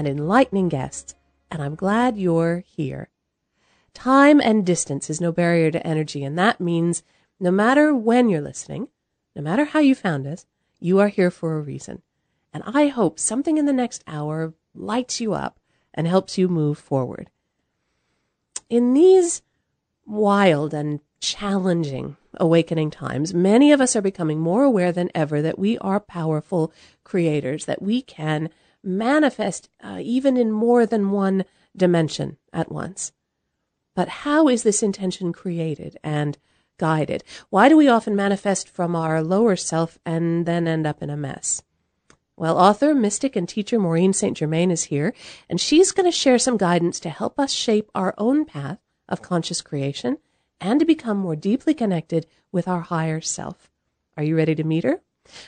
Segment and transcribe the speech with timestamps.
[0.00, 1.14] and enlightening guests,
[1.50, 3.10] and I'm glad you're here.
[3.92, 7.02] Time and distance is no barrier to energy, and that means
[7.38, 8.88] no matter when you're listening,
[9.36, 10.46] no matter how you found us,
[10.78, 12.00] you are here for a reason.
[12.50, 15.60] And I hope something in the next hour lights you up
[15.92, 17.28] and helps you move forward.
[18.70, 19.42] In these
[20.06, 25.58] wild and challenging awakening times, many of us are becoming more aware than ever that
[25.58, 26.72] we are powerful
[27.04, 28.48] creators, that we can
[28.82, 31.44] manifest uh, even in more than one
[31.76, 33.12] dimension at once.
[33.94, 36.38] But how is this intention created and
[36.78, 37.22] guided?
[37.50, 41.16] Why do we often manifest from our lower self and then end up in a
[41.16, 41.62] mess?
[42.36, 44.34] Well, author, mystic, and teacher Maureen St.
[44.34, 45.12] Germain is here,
[45.48, 48.78] and she's going to share some guidance to help us shape our own path
[49.10, 50.16] of conscious creation
[50.58, 53.70] and to become more deeply connected with our higher self.
[54.16, 55.02] Are you ready to meet her?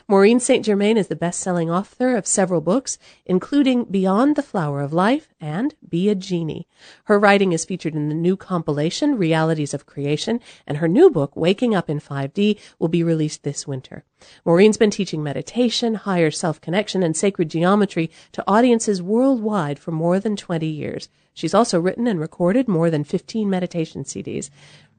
[0.09, 0.65] Maureen St.
[0.65, 5.29] Germain is the best selling author of several books, including Beyond the Flower of Life
[5.41, 6.67] and Be a Genie.
[7.05, 11.37] Her writing is featured in the new compilation, Realities of Creation, and her new book,
[11.37, 14.05] Waking Up in 5D, will be released this winter.
[14.45, 20.21] Maureen's been teaching meditation, higher self connection, and sacred geometry to audiences worldwide for more
[20.21, 21.09] than 20 years.
[21.35, 24.51] She's also written and recorded more than 15 meditation CDs.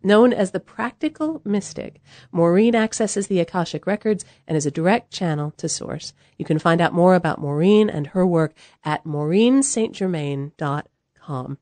[0.06, 5.54] Known as the practical mystic, Maureen accesses the Akashic records and is a direct channel
[5.56, 6.12] to source.
[6.38, 11.58] You can find out more about Maureen and her work at maureenstgermain.com.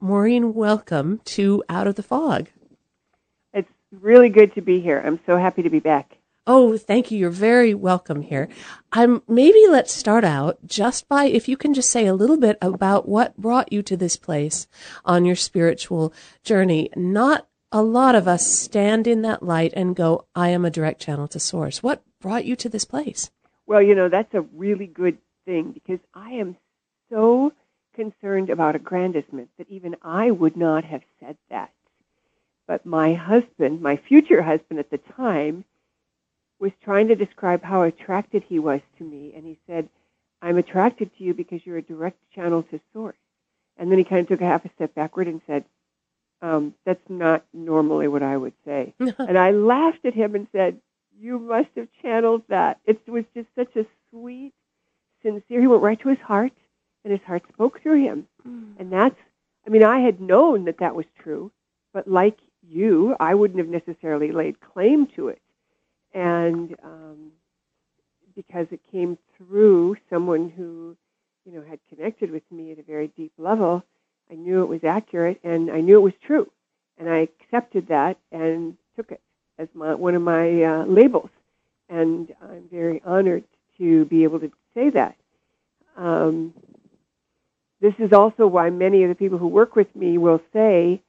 [0.00, 2.48] Maureen, welcome to Out of the Fog.
[3.54, 5.00] It's really good to be here.
[5.06, 6.18] I'm so happy to be back.
[6.44, 7.18] Oh, thank you.
[7.18, 8.48] You're very welcome here.
[8.92, 12.58] I'm maybe let's start out just by if you can just say a little bit
[12.60, 14.66] about what brought you to this place
[15.04, 16.12] on your spiritual
[16.44, 20.70] journey, not a lot of us stand in that light and go, I am a
[20.70, 21.82] direct channel to source.
[21.82, 23.30] What brought you to this place?
[23.66, 26.56] Well, you know, that's a really good thing because I am
[27.10, 27.52] so
[27.94, 31.72] concerned about aggrandizement that even I would not have said that.
[32.66, 35.64] But my husband, my future husband at the time,
[36.58, 39.32] was trying to describe how attracted he was to me.
[39.34, 39.88] And he said,
[40.42, 43.16] I'm attracted to you because you're a direct channel to source.
[43.76, 45.64] And then he kind of took a half a step backward and said,
[46.42, 48.94] um, that's not normally what I would say.
[49.18, 50.78] and I laughed at him and said,
[51.18, 52.78] You must have channeled that.
[52.84, 54.52] It was just such a sweet,
[55.22, 56.52] sincere, he went right to his heart,
[57.04, 58.26] and his heart spoke through him.
[58.46, 58.74] Mm.
[58.78, 59.16] And that's,
[59.66, 61.50] I mean, I had known that that was true,
[61.92, 62.38] but like
[62.68, 65.40] you, I wouldn't have necessarily laid claim to it.
[66.12, 67.32] And um,
[68.34, 70.96] because it came through someone who,
[71.44, 73.84] you know, had connected with me at a very deep level,
[74.30, 76.50] I knew it was accurate and I knew it was true.
[76.98, 79.20] And I accepted that and took it
[79.58, 81.30] as my, one of my uh, labels.
[81.88, 83.44] And I'm very honored
[83.78, 85.16] to be able to say that.
[85.96, 86.54] Um,
[87.80, 91.02] this is also why many of the people who work with me will say,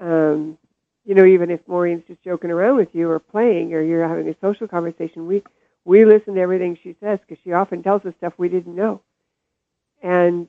[0.00, 0.58] um,
[1.04, 4.28] you know, even if Maureen's just joking around with you or playing or you're having
[4.28, 5.42] a social conversation, we
[5.84, 9.00] we listen to everything she says because she often tells us stuff we didn't know.
[10.00, 10.46] And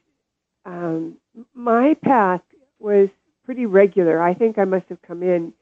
[0.65, 1.17] um,
[1.53, 2.41] my path
[2.79, 3.09] was
[3.45, 4.21] pretty regular.
[4.21, 5.53] I think I must have come in,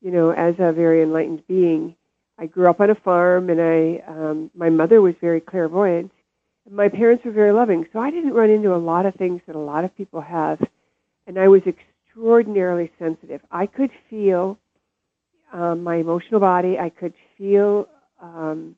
[0.00, 1.96] you know, as a very enlightened being.
[2.38, 6.10] I grew up on a farm, and I um, my mother was very clairvoyant.
[6.70, 9.56] My parents were very loving, so I didn't run into a lot of things that
[9.56, 10.60] a lot of people have.
[11.26, 13.40] And I was extraordinarily sensitive.
[13.50, 14.58] I could feel
[15.52, 16.78] um, my emotional body.
[16.78, 17.88] I could feel
[18.20, 18.76] um,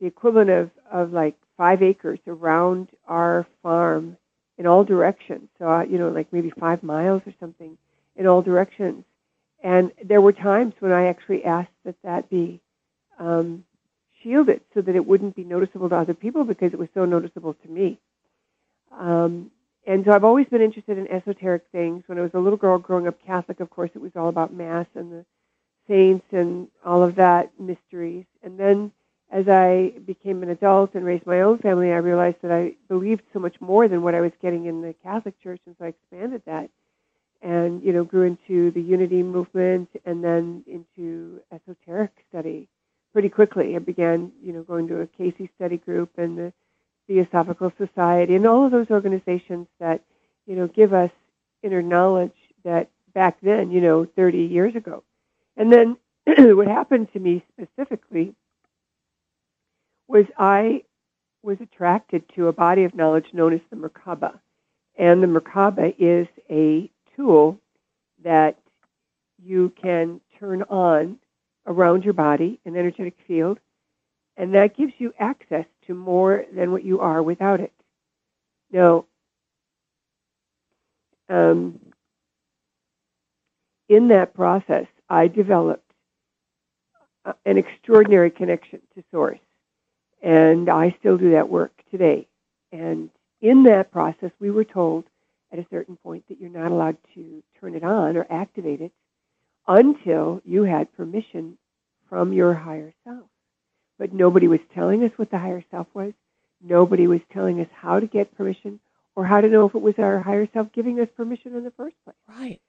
[0.00, 4.16] the equivalent of of like five acres around our farm
[4.58, 5.48] in all directions.
[5.58, 7.78] So, uh, you know, like maybe five miles or something
[8.16, 9.04] in all directions.
[9.62, 12.60] And there were times when I actually asked that that be
[13.18, 13.64] um,
[14.22, 17.54] shielded so that it wouldn't be noticeable to other people because it was so noticeable
[17.54, 17.98] to me.
[18.96, 19.50] Um,
[19.86, 22.04] and so I've always been interested in esoteric things.
[22.06, 24.52] When I was a little girl growing up Catholic, of course, it was all about
[24.52, 25.24] Mass and the
[25.88, 28.26] saints and all of that mysteries.
[28.42, 28.92] And then
[29.30, 33.22] as I became an adult and raised my own family, I realized that I believed
[33.32, 35.88] so much more than what I was getting in the Catholic Church, and so I
[35.88, 36.70] expanded that,
[37.42, 42.68] and you know, grew into the Unity movement, and then into esoteric study
[43.12, 43.76] pretty quickly.
[43.76, 46.52] I began, you know, going to a Cayce study group and the
[47.06, 50.02] Theosophical Society, and all of those organizations that,
[50.46, 51.10] you know, give us
[51.62, 55.02] inner knowledge that back then, you know, 30 years ago.
[55.56, 55.96] And then
[56.56, 58.34] what happened to me specifically
[60.08, 60.82] was I
[61.42, 64.38] was attracted to a body of knowledge known as the Merkaba.
[64.96, 67.60] And the Merkaba is a tool
[68.24, 68.58] that
[69.42, 71.18] you can turn on
[71.66, 73.60] around your body, an energetic field,
[74.36, 77.72] and that gives you access to more than what you are without it.
[78.72, 79.04] Now,
[81.28, 81.78] um,
[83.88, 85.90] in that process, I developed
[87.44, 89.38] an extraordinary connection to Source,
[90.22, 92.28] and I still do that work today.
[92.72, 93.10] And
[93.40, 95.04] in that process, we were told
[95.52, 98.92] at a certain point that you're not allowed to turn it on or activate it
[99.66, 101.56] until you had permission
[102.08, 103.26] from your higher self.
[103.98, 106.12] But nobody was telling us what the higher self was.
[106.60, 108.80] Nobody was telling us how to get permission
[109.14, 111.70] or how to know if it was our higher self giving us permission in the
[111.72, 112.16] first place.
[112.28, 112.60] Right.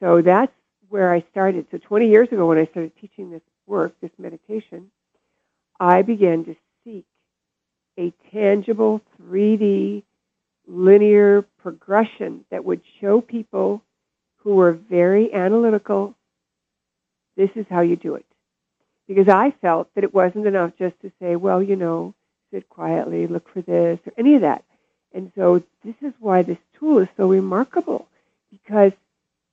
[0.00, 0.52] So that's
[0.88, 1.66] where I started.
[1.70, 4.90] So 20 years ago, when I started teaching this work, this meditation,
[5.80, 7.06] I began to seek
[7.98, 10.04] a tangible 3D
[10.68, 13.82] linear progression that would show people
[14.36, 16.14] who were very analytical
[17.36, 18.26] this is how you do it.
[19.08, 22.14] Because I felt that it wasn't enough just to say, well, you know,
[22.52, 24.62] sit quietly, look for this, or any of that.
[25.14, 28.06] And so this is why this tool is so remarkable
[28.50, 28.92] because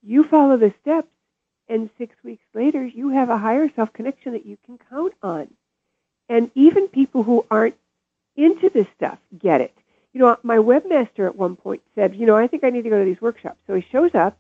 [0.04, 1.08] you follow the steps,
[1.70, 5.48] and six weeks later, you have a higher self connection that you can count on.
[6.30, 7.76] And even people who aren't
[8.36, 9.74] into this stuff get it.
[10.14, 12.90] You know, my webmaster at one point said, you know, I think I need to
[12.90, 13.60] go to these workshops.
[13.68, 14.38] So he shows up,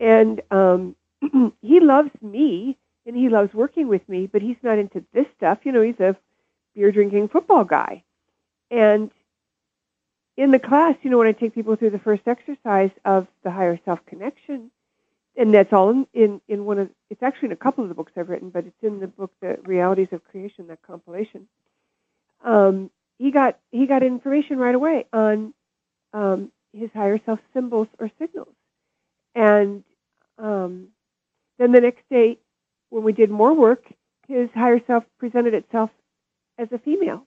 [0.00, 0.96] and um,
[1.62, 2.76] he loves me,
[3.06, 5.58] and he loves working with me, but he's not into this stuff.
[5.64, 6.16] You know, he's a
[6.74, 8.04] beer drinking football guy.
[8.70, 9.10] And
[10.36, 13.50] in the class, you know, when I take people through the first exercise of the
[13.50, 14.70] higher self connection,
[15.36, 17.94] and that's all in, in, in one of it's actually in a couple of the
[17.94, 21.48] books I've written, but it's in the book The Realities of Creation, that compilation.
[22.44, 25.54] Um, he got he got information right away on
[26.12, 28.54] um, his higher self symbols or signals,
[29.34, 29.84] and
[30.38, 30.88] um,
[31.58, 32.38] then the next day,
[32.90, 33.84] when we did more work,
[34.28, 35.90] his higher self presented itself
[36.58, 37.26] as a female.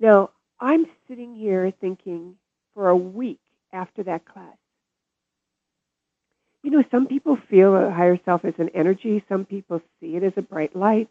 [0.00, 2.34] Now I'm sitting here thinking
[2.74, 3.40] for a week
[3.72, 4.56] after that class
[6.64, 9.22] you know, some people feel a higher self as an energy.
[9.28, 11.08] Some people see it as a bright light.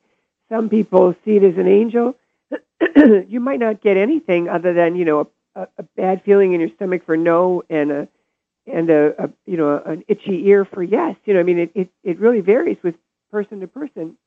[0.50, 2.16] Some people see it as an angel.
[3.28, 6.70] you might not get anything other than you know a, a bad feeling in your
[6.70, 8.08] stomach for no and a
[8.66, 11.16] and a, a you know an itchy ear for yes.
[11.26, 12.96] You know, I mean, it, it it really varies with
[13.32, 14.18] person to person.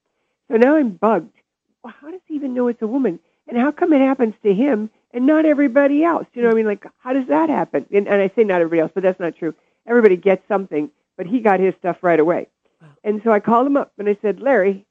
[0.48, 1.36] So now I'm bugged.
[1.82, 3.18] Well, how does he even know it's a woman?
[3.48, 6.26] And how come it happens to him and not everybody else?
[6.34, 7.84] You know, I mean, like how does that happen?
[7.92, 9.54] And, and I say not everybody else, but that's not true.
[9.88, 12.48] Everybody gets something but he got his stuff right away.
[12.80, 12.88] Wow.
[13.04, 14.86] And so I called him up and I said, Larry,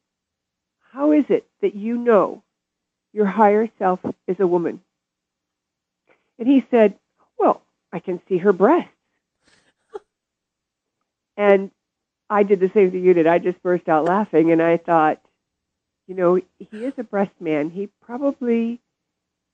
[0.92, 2.44] how is it that you know
[3.14, 4.82] your higher self is a woman?
[6.40, 6.96] And he said,
[7.38, 7.62] Well,
[7.92, 8.90] I can see her breasts.
[11.38, 11.72] and
[12.30, 13.28] I did the same thing you did.
[13.28, 15.22] I just burst out laughing and I thought,
[16.08, 17.70] you know, he is a breast man.
[17.70, 18.80] He probably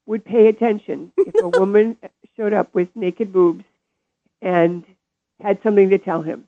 [0.06, 1.98] would pay attention if a woman
[2.36, 3.64] showed up with naked boobs
[4.42, 4.84] and
[5.42, 6.48] had something to tell him.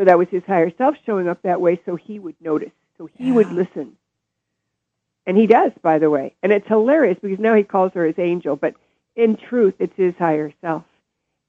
[0.00, 3.10] So that was his higher self showing up that way so he would notice, so
[3.18, 3.34] he yeah.
[3.34, 3.98] would listen.
[5.26, 6.34] And he does, by the way.
[6.42, 8.76] And it's hilarious because now he calls her his angel, but
[9.14, 10.84] in truth, it's his higher self.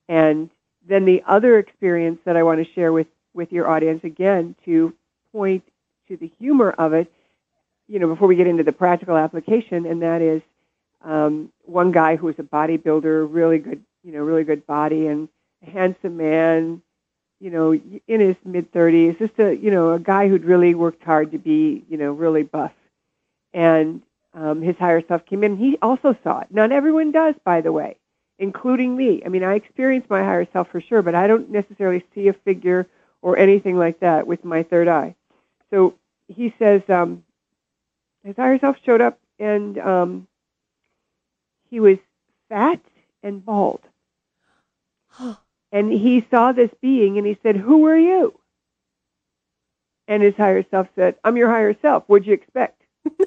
[0.09, 0.49] And
[0.85, 4.93] then the other experience that I want to share with, with your audience, again, to
[5.31, 5.63] point
[6.09, 7.09] to the humor of it,
[7.87, 10.41] you know, before we get into the practical application, and that is
[11.05, 15.29] um, one guy who was a bodybuilder, really good, you know, really good body, and
[15.65, 16.81] a handsome man,
[17.41, 21.03] you know, in his mid 30s, just a, you know, a guy who'd really worked
[21.03, 22.71] hard to be, you know, really buff.
[23.51, 24.03] And
[24.35, 25.57] um, his higher self came in.
[25.57, 26.47] He also saw it.
[26.51, 27.97] Not everyone does, by the way,
[28.37, 29.23] including me.
[29.25, 32.33] I mean, I experience my higher self for sure, but I don't necessarily see a
[32.33, 32.87] figure
[33.23, 35.15] or anything like that with my third eye.
[35.71, 35.95] So
[36.27, 37.23] he says um,
[38.23, 40.27] his higher self showed up and um,
[41.71, 41.97] he was
[42.49, 42.79] fat
[43.23, 43.81] and bald.
[45.71, 48.39] And he saw this being and he said, Who are you?
[50.07, 52.03] And his higher self said, I'm your higher self.
[52.07, 52.81] What'd you expect?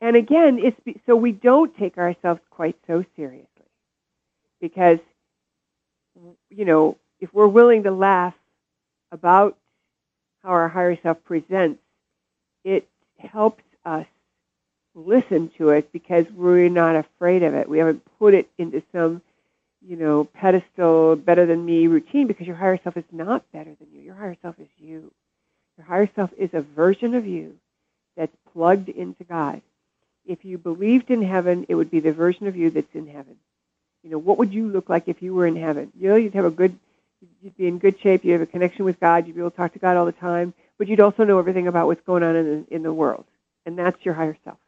[0.00, 3.46] and again, it's so we don't take ourselves quite so seriously.
[4.60, 4.98] Because,
[6.50, 8.34] you know, if we're willing to laugh
[9.12, 9.56] about
[10.42, 11.80] how our higher self presents,
[12.64, 12.88] it
[13.18, 14.06] helps us
[14.94, 17.68] listen to it because we're not afraid of it.
[17.68, 19.22] We haven't put it into some,
[19.88, 23.88] you know, pedestal, better than me routine because your higher self is not better than
[23.90, 24.02] you.
[24.02, 25.10] Your higher self is you.
[25.78, 27.56] Your higher self is a version of you
[28.14, 29.62] that's plugged into God.
[30.26, 33.36] If you believed in heaven, it would be the version of you that's in heaven.
[34.02, 35.90] You know, what would you look like if you were in heaven?
[35.98, 36.78] You know, you'd have a good,
[37.42, 38.24] you'd be in good shape.
[38.24, 39.26] You have a connection with God.
[39.26, 41.66] You'd be able to talk to God all the time, but you'd also know everything
[41.66, 43.24] about what's going on in the, in the world,
[43.64, 44.58] and that's your higher self.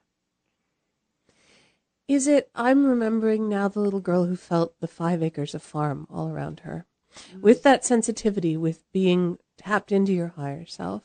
[2.10, 2.50] Is it?
[2.56, 6.58] I'm remembering now the little girl who felt the five acres of farm all around
[6.64, 6.84] her.
[7.14, 7.40] Mm-hmm.
[7.40, 11.04] With that sensitivity, with being tapped into your higher self,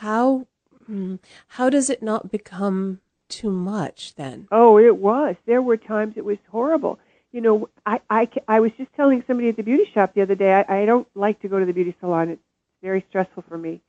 [0.00, 0.46] how
[0.84, 1.16] hmm,
[1.48, 4.46] how does it not become too much then?
[4.52, 5.36] Oh, it was.
[5.46, 6.98] There were times it was horrible.
[7.32, 10.34] You know, I I, I was just telling somebody at the beauty shop the other
[10.34, 10.52] day.
[10.52, 12.28] I, I don't like to go to the beauty salon.
[12.28, 12.42] It's
[12.82, 13.80] very stressful for me.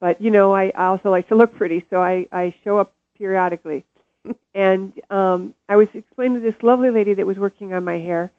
[0.00, 2.92] But you know, I, I also like to look pretty, so I I show up
[3.16, 3.86] periodically
[4.54, 8.30] and um, I was explaining to this lovely lady that was working on my hair.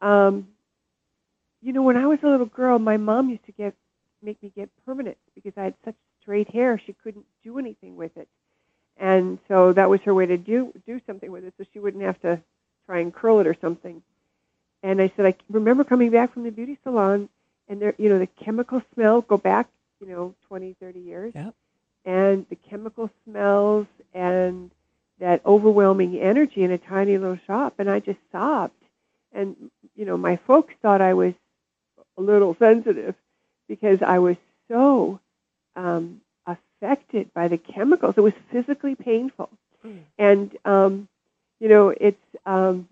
[0.00, 0.48] Um,
[1.62, 3.74] you know, when I was a little girl, my mom used to get
[4.22, 6.80] make me get permanent because I had such straight hair.
[6.84, 8.28] She couldn't do anything with it,
[8.96, 12.02] and so that was her way to do do something with it, so she wouldn't
[12.02, 12.40] have to
[12.86, 14.02] try and curl it or something.
[14.82, 17.28] And I said, I remember coming back from the beauty salon,
[17.68, 19.20] and there, you know, the chemical smell.
[19.20, 19.68] Go back,
[20.00, 21.54] you know, twenty, thirty years, yep.
[22.04, 24.70] and the chemical smells and
[25.20, 28.74] that overwhelming energy in a tiny little shop, and I just sobbed.
[29.32, 31.34] And you know, my folks thought I was
[32.18, 33.14] a little sensitive
[33.68, 34.36] because I was
[34.68, 35.20] so
[35.76, 38.14] um, affected by the chemicals.
[38.16, 39.50] It was physically painful,
[39.84, 40.00] mm.
[40.18, 41.08] and um,
[41.60, 42.88] you know, it's um,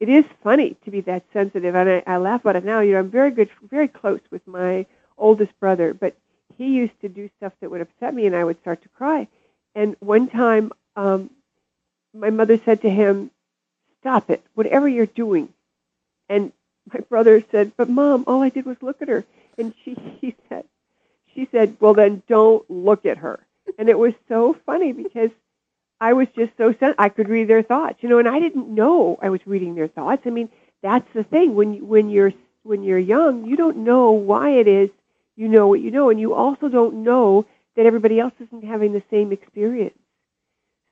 [0.00, 2.80] it is funny to be that sensitive, and I, I laugh about it now.
[2.80, 6.14] You know, I'm very good, very close with my oldest brother, but
[6.56, 9.28] he used to do stuff that would upset me, and I would start to cry.
[9.74, 11.30] And one time, um,
[12.14, 13.30] my mother said to him,
[14.00, 15.48] Stop it, whatever you're doing.
[16.28, 16.52] And
[16.92, 19.24] my brother said, But mom, all I did was look at her.
[19.58, 20.64] And she, he said,
[21.34, 23.40] she said, Well then don't look at her.
[23.78, 25.30] And it was so funny because
[26.00, 28.68] I was just so sen- I could read their thoughts, you know, and I didn't
[28.74, 30.22] know I was reading their thoughts.
[30.26, 30.50] I mean,
[30.82, 32.32] that's the thing when you, when you're
[32.64, 34.90] when you're young, you don't know why it is
[35.36, 37.46] you know what you know, and you also don't know
[37.76, 39.98] that everybody else isn't having the same experience.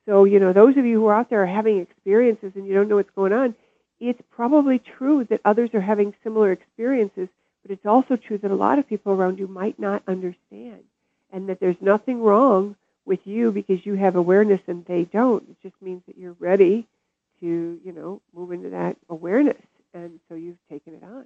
[0.07, 2.73] So, you know, those of you who are out there are having experiences and you
[2.73, 3.55] don't know what's going on,
[3.99, 7.27] it's probably true that others are having similar experiences,
[7.61, 10.83] but it's also true that a lot of people around you might not understand
[11.31, 15.43] and that there's nothing wrong with you because you have awareness and they don't.
[15.49, 16.87] It just means that you're ready
[17.41, 19.61] to, you know, move into that awareness.
[19.93, 21.25] And so you've taken it on.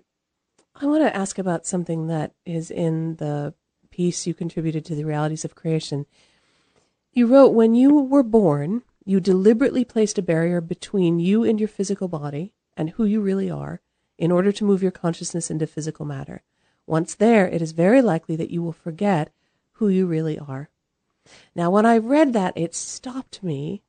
[0.76, 3.54] I want to ask about something that is in the
[3.92, 6.06] piece you contributed to the realities of creation.
[7.14, 11.68] You wrote, When you were born, you deliberately placed a barrier between you and your
[11.68, 13.82] physical body and who you really are
[14.18, 16.44] in order to move your consciousness into physical matter.
[16.86, 19.34] Once there, it is very likely that you will forget
[19.74, 20.70] who you really are.
[21.56, 23.82] Now, when I read that, it stopped me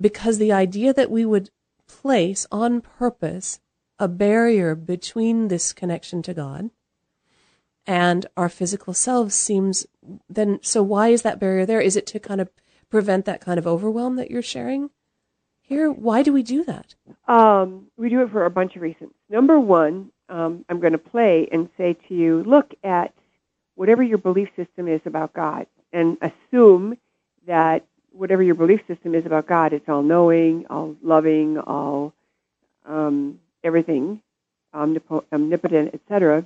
[0.00, 1.50] because the idea that we would
[1.86, 3.60] place on purpose
[3.98, 6.70] a barrier between this connection to God
[7.86, 9.86] and our physical selves seems
[10.28, 11.80] then so why is that barrier there?
[11.80, 12.50] Is it to kind of
[12.90, 14.90] prevent that kind of overwhelm that you're sharing
[15.60, 15.90] here?
[15.90, 16.94] Why do we do that?
[17.26, 19.12] Um, we do it for a bunch of reasons.
[19.28, 23.12] Number one um, i'm going to play and say to you look at
[23.74, 26.96] whatever your belief system is about god and assume
[27.46, 32.12] that whatever your belief system is about god it's all knowing all loving all
[32.86, 34.20] um, everything
[34.74, 36.44] omnipotent etc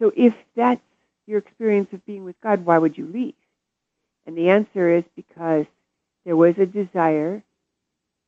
[0.00, 0.82] so if that's
[1.26, 3.34] your experience of being with God, why would you leave?
[4.26, 5.66] And the answer is because
[6.26, 7.44] there was a desire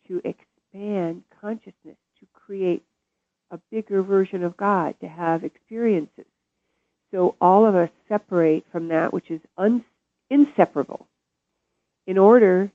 [0.08, 2.84] to expand consciousness, to create
[3.50, 6.26] a bigger version of God, to have experiences.
[7.12, 9.84] So all of us separate from that which is un-
[10.30, 11.08] inseparable
[12.06, 12.70] in order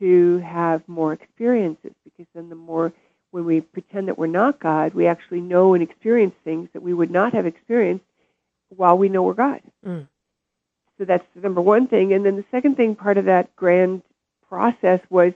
[0.00, 2.92] to have more experiences, because then the more
[3.32, 6.94] when we pretend that we're not God, we actually know and experience things that we
[6.94, 8.04] would not have experienced
[8.68, 9.60] while we know we're God.
[9.86, 10.06] Mm.
[10.98, 12.12] So that's the number one thing.
[12.12, 14.02] And then the second thing, part of that grand
[14.48, 15.32] process was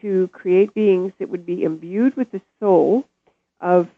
[0.00, 3.06] to create beings that would be imbued with the soul
[3.60, 3.88] of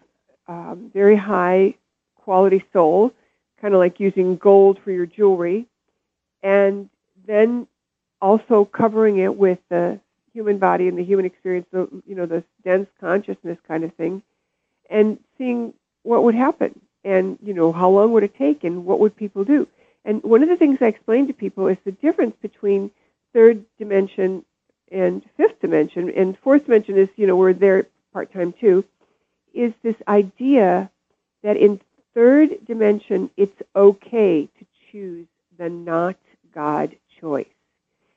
[0.46, 1.74] um, very high
[2.16, 3.12] quality soul,
[3.60, 5.66] kind of like using gold for your jewelry,
[6.42, 6.88] and
[7.26, 7.66] then
[8.20, 9.98] also covering it with the
[10.32, 14.22] human body and the human experience, the you know the dense consciousness kind of thing,
[14.88, 19.00] and seeing what would happen and you know how long would it take and what
[19.00, 19.66] would people do
[20.04, 22.90] and one of the things i explain to people is the difference between
[23.32, 24.44] third dimension
[24.90, 28.84] and fifth dimension, and fourth dimension is, you know, we're there part time too,
[29.52, 30.90] is this idea
[31.42, 31.80] that in
[32.14, 35.26] third dimension, it's okay to choose
[35.58, 36.16] the not
[36.54, 37.46] God choice.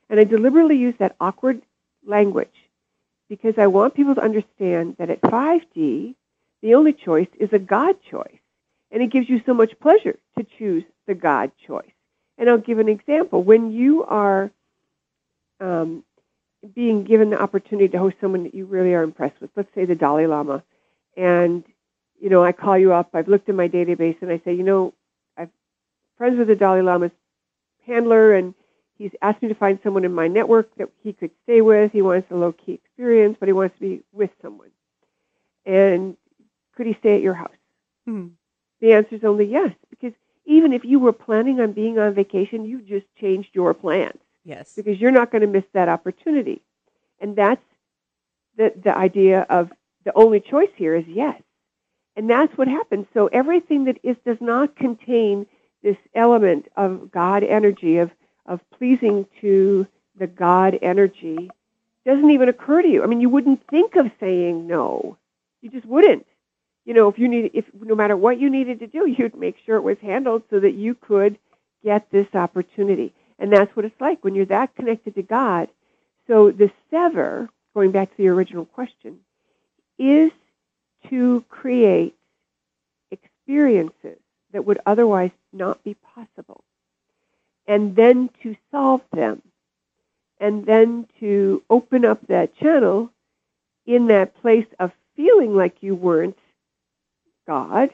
[0.09, 1.61] And I deliberately use that awkward
[2.05, 2.49] language
[3.29, 6.15] because I want people to understand that at 5D,
[6.61, 8.40] the only choice is a God choice.
[8.91, 11.91] And it gives you so much pleasure to choose the God choice.
[12.37, 13.43] And I'll give an example.
[13.43, 14.51] When you are
[15.59, 16.03] um,
[16.73, 19.85] being given the opportunity to host someone that you really are impressed with, let's say
[19.85, 20.63] the Dalai Lama,
[21.15, 21.63] and
[22.19, 24.63] you know I call you up, I've looked in my database, and I say, you
[24.63, 24.93] know,
[25.37, 25.51] I'm
[26.17, 27.11] friends with the Dalai Lama's
[27.85, 28.53] handler, and
[28.97, 31.91] he's asked me to find someone in my network that he could stay with.
[31.91, 34.69] He wants a low key experience, but he wants to be with someone.
[35.65, 36.17] And
[36.75, 37.49] could he stay at your house?
[38.05, 38.27] Hmm.
[38.81, 40.13] The answer is only yes, because
[40.45, 44.73] even if you were planning on being on vacation, you've just changed your plans Yes.
[44.75, 46.61] because you're not going to miss that opportunity.
[47.19, 47.61] And that's
[48.57, 49.71] the, the idea of
[50.03, 51.39] the only choice here is yes.
[52.15, 53.05] And that's what happens.
[53.13, 55.45] So everything that is does not contain
[55.83, 58.11] this element of God energy, of,
[58.45, 61.49] of pleasing to the God energy,
[62.05, 63.03] doesn't even occur to you.
[63.03, 65.17] I mean, you wouldn't think of saying no.
[65.61, 66.25] You just wouldn't.
[66.85, 69.57] You know, if you need, if no matter what you needed to do, you'd make
[69.65, 71.37] sure it was handled so that you could
[71.83, 73.13] get this opportunity.
[73.39, 75.69] And that's what it's like when you're that connected to God.
[76.27, 79.19] So the sever, going back to the original question,
[79.97, 80.31] is
[81.09, 82.15] to create
[83.09, 84.19] experiences
[84.53, 86.63] that would otherwise not be possible.
[87.67, 89.41] And then to solve them.
[90.39, 93.11] And then to open up that channel
[93.85, 96.37] in that place of feeling like you weren't
[97.47, 97.89] God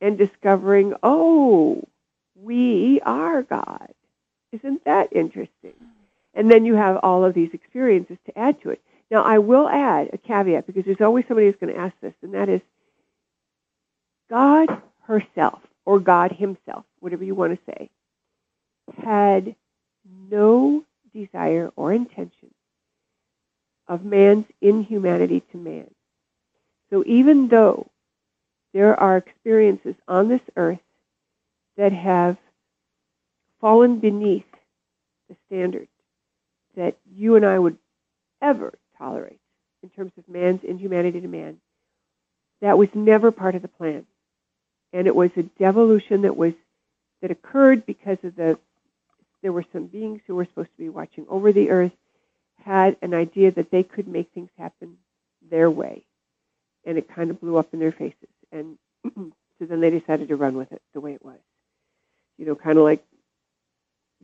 [0.00, 1.82] and discovering, oh,
[2.34, 3.92] we are God.
[4.52, 5.74] Isn't that interesting?
[6.34, 8.80] And then you have all of these experiences to add to it.
[9.10, 12.14] Now, I will add a caveat because there's always somebody who's going to ask this,
[12.22, 12.60] and that is
[14.30, 14.68] God
[15.02, 17.90] herself, or God himself, whatever you want to say,
[19.02, 19.56] had
[20.30, 20.84] no
[21.14, 22.50] desire or intention
[23.88, 25.90] of man's inhumanity to man.
[26.90, 27.90] So even though
[28.72, 30.80] there are experiences on this earth
[31.76, 32.36] that have
[33.60, 34.44] fallen beneath
[35.28, 35.88] the standards
[36.76, 37.76] that you and I would
[38.40, 39.40] ever tolerate
[39.82, 41.58] in terms of man's inhumanity to man,
[42.60, 44.06] that was never part of the plan.
[44.92, 46.54] And it was a devolution that was
[47.20, 48.58] that occurred because of the
[49.42, 51.92] there were some beings who were supposed to be watching over the earth
[52.64, 54.96] had an idea that they could make things happen
[55.48, 56.02] their way.
[56.84, 58.28] And it kind of blew up in their faces.
[58.52, 61.38] And so then they decided to run with it the way it was.
[62.38, 63.04] You know, kind of like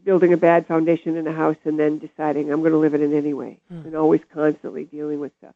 [0.04, 3.02] building a bad foundation in a house and then deciding I'm going to live in
[3.02, 3.82] it anyway Hmm.
[3.86, 5.54] and always constantly dealing with stuff.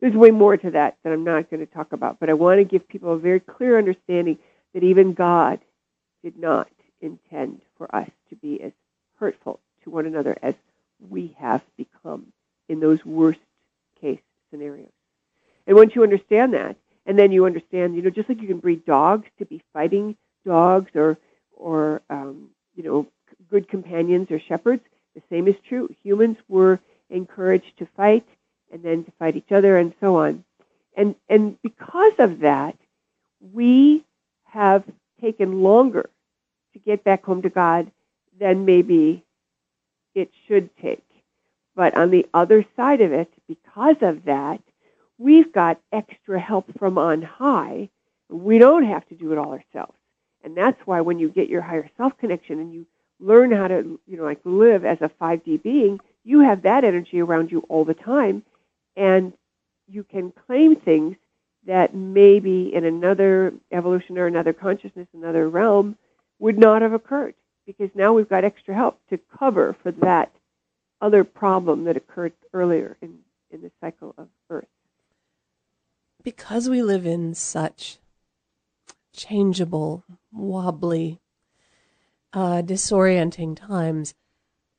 [0.00, 2.58] There's way more to that that I'm not going to talk about, but I want
[2.58, 4.38] to give people a very clear understanding
[4.74, 5.60] that even God
[6.22, 6.68] did not
[7.00, 8.72] intend for us to be as
[9.18, 10.54] hurtful to one another as
[11.08, 12.32] we have become
[12.68, 13.40] in those worst
[14.00, 14.90] case scenarios.
[15.66, 16.76] And once you understand that,
[17.08, 20.14] and then you understand, you know, just like you can breed dogs to be fighting
[20.44, 21.16] dogs or,
[21.56, 23.06] or um, you know,
[23.50, 24.82] good companions or shepherds,
[25.14, 25.88] the same is true.
[26.02, 28.26] Humans were encouraged to fight
[28.70, 30.44] and then to fight each other and so on.
[30.94, 32.76] And, and because of that,
[33.40, 34.04] we
[34.44, 34.84] have
[35.18, 36.10] taken longer
[36.74, 37.90] to get back home to God
[38.38, 39.24] than maybe
[40.14, 41.04] it should take.
[41.74, 44.60] But on the other side of it, because of that,
[45.18, 47.88] we've got extra help from on high.
[48.30, 49.96] We don't have to do it all ourselves.
[50.44, 52.86] And that's why when you get your higher self connection and you
[53.20, 57.20] learn how to, you know, like live as a 5D being, you have that energy
[57.20, 58.44] around you all the time
[58.96, 59.32] and
[59.88, 61.16] you can claim things
[61.66, 65.96] that maybe in another evolution or another consciousness, another realm,
[66.38, 67.34] would not have occurred
[67.66, 70.30] because now we've got extra help to cover for that
[71.00, 73.18] other problem that occurred earlier in,
[73.50, 74.66] in the cycle of Earth.
[76.22, 77.98] Because we live in such
[79.12, 81.20] changeable, wobbly,
[82.32, 84.14] uh, disorienting times,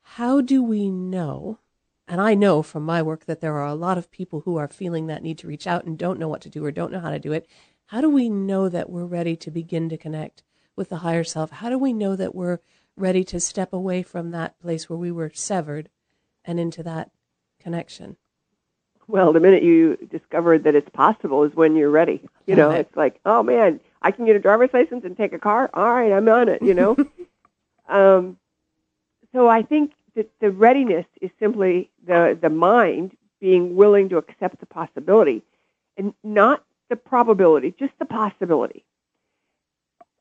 [0.01, 1.59] how do we know?
[2.07, 4.67] And I know from my work that there are a lot of people who are
[4.67, 6.99] feeling that need to reach out and don't know what to do or don't know
[6.99, 7.47] how to do it.
[7.87, 10.43] How do we know that we're ready to begin to connect
[10.75, 11.51] with the higher self?
[11.51, 12.59] How do we know that we're
[12.95, 15.89] ready to step away from that place where we were severed
[16.43, 17.11] and into that
[17.59, 18.17] connection?
[19.09, 22.21] Well, the minute you discover that it's possible is when you're ready.
[22.45, 25.39] You know, it's like, oh man, I can get a driver's license and take a
[25.39, 25.67] car.
[25.73, 26.61] All right, I'm on it.
[26.61, 26.95] You know.
[27.89, 28.37] um,
[29.33, 34.59] so I think that the readiness is simply the the mind being willing to accept
[34.59, 35.41] the possibility
[35.97, 38.85] and not the probability, just the possibility.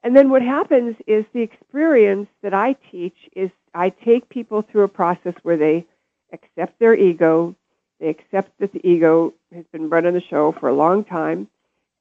[0.02, 4.84] And then what happens is the experience that I teach is I take people through
[4.84, 5.84] a process where they
[6.32, 7.54] accept their ego,
[8.00, 11.48] they accept that the ego has been running the show for a long time,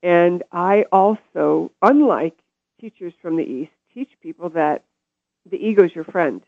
[0.04, 2.38] and I also, unlike
[2.80, 4.84] teachers from the East, teach people that
[5.50, 6.42] the ego is your friend.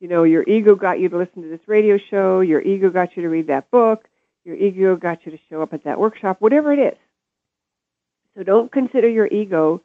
[0.00, 3.16] You know, your ego got you to listen to this radio show, your ego got
[3.16, 4.08] you to read that book,
[4.44, 6.98] your ego got you to show up at that workshop, whatever it is.
[8.36, 9.82] So don't consider your ego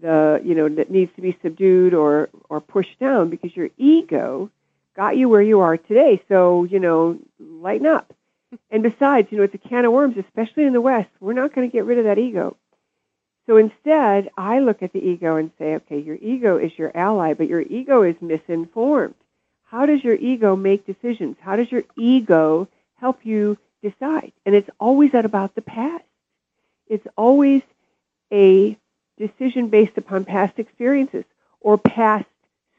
[0.00, 4.50] the you know that needs to be subdued or or pushed down because your ego
[4.96, 6.22] got you where you are today.
[6.28, 8.12] So you know, lighten up.
[8.70, 11.10] And besides, you know, it's a can of worms, especially in the West.
[11.20, 12.56] We're not going to get rid of that ego.
[13.46, 17.34] So instead, I look at the ego and say, okay, your ego is your ally,
[17.34, 19.14] but your ego is misinformed.
[19.64, 21.36] How does your ego make decisions?
[21.40, 24.32] How does your ego help you decide?
[24.44, 26.04] And it's always about the past.
[26.86, 27.62] It's always
[28.32, 28.76] a
[29.16, 31.24] decision based upon past experiences
[31.60, 32.26] or past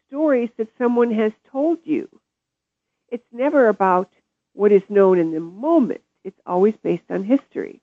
[0.08, 2.10] stories that someone has told you.
[3.10, 4.10] It's never about
[4.54, 6.02] what is known in the moment.
[6.24, 7.82] It's always based on history.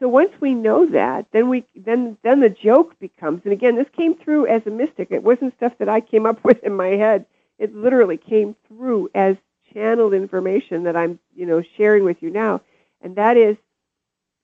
[0.00, 3.88] So once we know that, then we then then the joke becomes, and again, this
[3.96, 5.10] came through as a mystic.
[5.10, 7.26] It wasn't stuff that I came up with in my head.
[7.58, 9.36] It literally came through as
[9.72, 12.60] channeled information that I'm, you know, sharing with you now.
[13.00, 13.56] And that is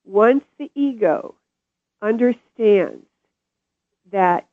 [0.04, 1.34] once the ego
[2.02, 3.06] understands
[4.10, 4.46] that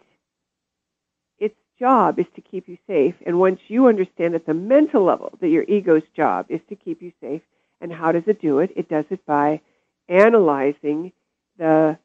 [1.80, 5.50] job is to keep you safe, and once you understand at the mental level that
[5.50, 7.42] your ego's job is to keep you safe,
[7.82, 8.72] and how does it do it?
[8.76, 9.62] It does it by
[10.08, 11.12] analyzing
[11.58, 11.98] the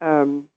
[0.00, 0.48] um,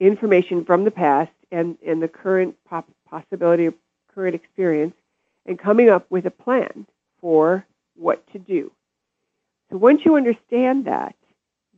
[0.00, 3.74] information from the past and, and the current pop- possibility of
[4.14, 4.94] current experience
[5.46, 6.86] and coming up with a plan
[7.20, 8.70] for what to do.
[9.70, 11.14] So once you understand that,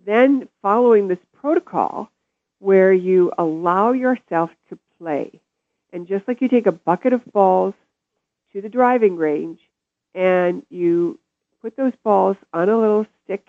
[0.06, 2.10] then following this protocol
[2.58, 5.40] where you allow yourself to play.
[5.92, 7.74] And just like you take a bucket of balls
[8.52, 9.60] to the driving range
[10.14, 11.18] and you
[11.62, 13.46] put those balls on a little stick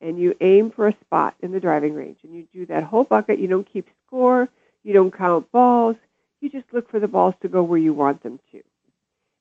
[0.00, 3.04] and you aim for a spot in the driving range and you do that whole
[3.04, 4.48] bucket, you don't keep score,
[4.82, 5.96] you don't count balls,
[6.40, 8.62] you just look for the balls to go where you want them to.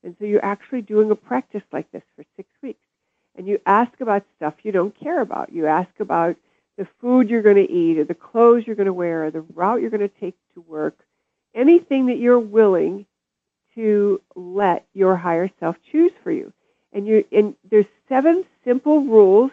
[0.03, 2.79] And so you're actually doing a practice like this for six weeks.
[3.35, 5.53] And you ask about stuff you don't care about.
[5.53, 6.35] You ask about
[6.77, 9.41] the food you're going to eat, or the clothes you're going to wear, or the
[9.41, 10.97] route you're going to take to work,
[11.53, 13.05] anything that you're willing
[13.75, 16.51] to let your higher self choose for you.
[16.93, 19.51] And you and there's seven simple rules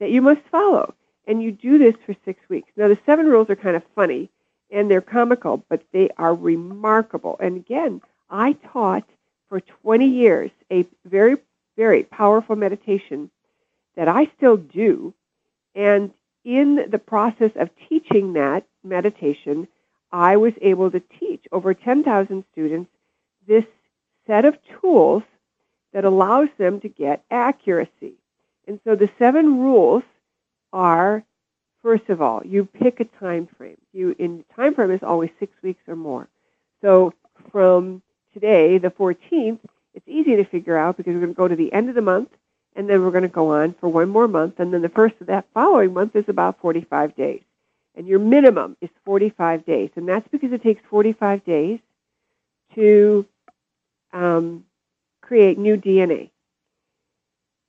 [0.00, 0.94] that you must follow.
[1.26, 2.70] And you do this for six weeks.
[2.76, 4.30] Now the seven rules are kind of funny
[4.70, 7.36] and they're comical, but they are remarkable.
[7.38, 8.00] And again,
[8.30, 9.04] I taught
[9.48, 11.36] for 20 years a very,
[11.76, 13.30] very powerful meditation
[13.94, 15.14] that I still do.
[15.74, 16.12] And
[16.44, 19.68] in the process of teaching that meditation,
[20.12, 22.90] I was able to teach over 10,000 students
[23.46, 23.64] this
[24.26, 25.22] set of tools
[25.92, 28.14] that allows them to get accuracy.
[28.66, 30.02] And so the seven rules
[30.72, 31.24] are
[31.82, 33.78] first of all, you pick a time frame.
[33.92, 36.28] You in time frame is always 6 weeks or more.
[36.80, 37.12] So
[37.50, 39.58] from today, the 14th,
[39.94, 42.02] it's easy to figure out because we're going to go to the end of the
[42.02, 42.30] month
[42.74, 45.14] and then we're going to go on for one more month, and then the first
[45.20, 47.42] of that following month is about 45 days.
[47.94, 51.78] And your minimum is 45 days, and that's because it takes 45 days
[52.74, 53.26] to
[54.12, 54.64] um,
[55.20, 56.30] create new DNA.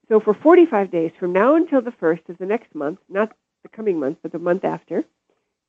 [0.10, 3.70] So for 45 days, from now until the first of the next month, not the
[3.70, 5.04] coming month, but the month after,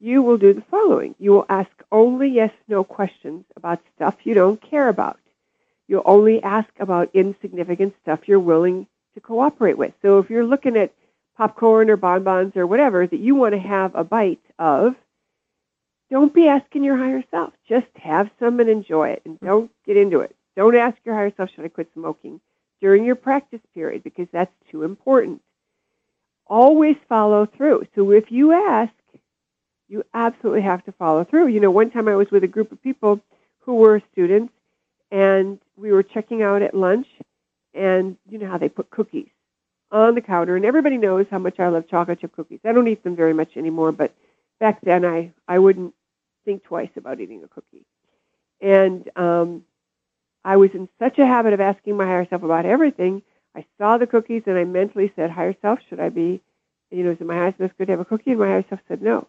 [0.01, 1.15] you will do the following.
[1.19, 5.19] You will ask only yes no questions about stuff you don't care about.
[5.89, 9.95] You'll only ask about insignificant stuff you're willing to cooperate with.
[10.03, 10.93] So if you're looking at
[11.37, 14.95] popcorn or bonbons or whatever that you want to have a bite of,
[16.11, 17.53] don't be asking your higher self.
[17.69, 20.35] Just have some and enjoy it and don't get into it.
[20.57, 22.41] Don't ask your higher self, should I quit smoking
[22.81, 25.41] during your practice period because that's too important.
[26.47, 27.87] Always follow through.
[27.95, 28.93] So if you ask,
[29.89, 31.49] you absolutely have to follow through.
[31.49, 33.21] You know, one time I was with a group of people
[33.61, 34.53] who were students
[35.11, 37.07] and we were checking out at lunch
[37.73, 39.31] and you know how they put cookies
[39.95, 42.61] on the counter, and everybody knows how much I love chocolate chip cookies.
[42.65, 44.13] I don't eat them very much anymore, but
[44.59, 45.95] back then I I wouldn't
[46.45, 47.87] think twice about eating a cookie.
[48.61, 49.65] And um,
[50.45, 53.23] I was in such a habit of asking my higher self about everything.
[53.57, 56.43] I saw the cookies and I mentally said, "Higher self, should I be,
[56.91, 58.65] you know, is it my higher self good to have a cookie?" And my higher
[58.69, 59.29] self said no.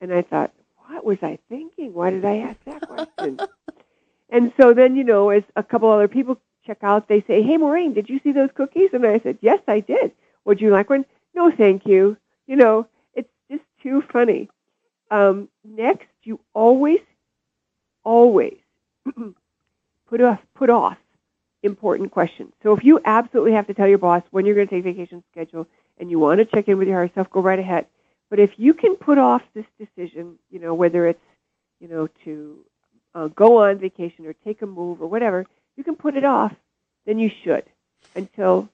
[0.00, 0.52] And I thought,
[0.86, 1.92] what was I thinking?
[1.92, 3.38] Why did I ask that question?
[4.30, 7.56] and so then, you know, as a couple other people check out, they say, "Hey,
[7.56, 10.12] Maureen, did you see those cookies?" And I said, "Yes, I did.
[10.44, 11.04] Would you like one?"
[11.34, 12.16] No, thank you.
[12.46, 14.48] You know, it's just too funny.
[15.10, 17.00] Um, next, you always,
[18.04, 18.58] always
[20.08, 20.98] put off put off
[21.62, 22.52] important questions.
[22.62, 25.24] So if you absolutely have to tell your boss when you're going to take vacation
[25.32, 25.66] schedule
[25.98, 27.86] and you want to check in with your higher go right ahead.
[28.30, 31.24] But if you can put off this decision, you know, whether it's,
[31.80, 32.58] you know, to
[33.14, 35.46] uh, go on vacation or take a move or whatever,
[35.78, 36.52] you can put it off,
[37.06, 37.64] then you should
[38.14, 38.68] until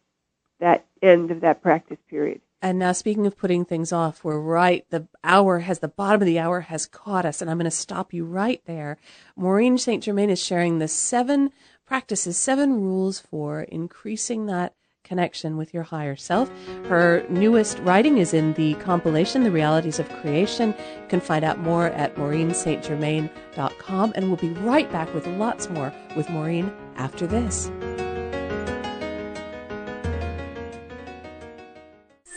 [0.58, 2.40] that end of that practice period.
[2.62, 4.86] And now, speaking of putting things off, we're right.
[4.88, 7.70] The hour has, the bottom of the hour has caught us, and I'm going to
[7.70, 8.96] stop you right there.
[9.36, 10.02] Maureen St.
[10.02, 11.52] Germain is sharing the seven
[11.86, 16.50] practices, seven rules for increasing that connection with your higher self.
[16.86, 20.70] Her newest writing is in the compilation, The Realities of Creation.
[20.70, 25.92] You can find out more at maureenstgermain.com, and we'll be right back with lots more
[26.16, 27.70] with Maureen after this.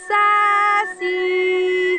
[0.08, 1.98] Sassy!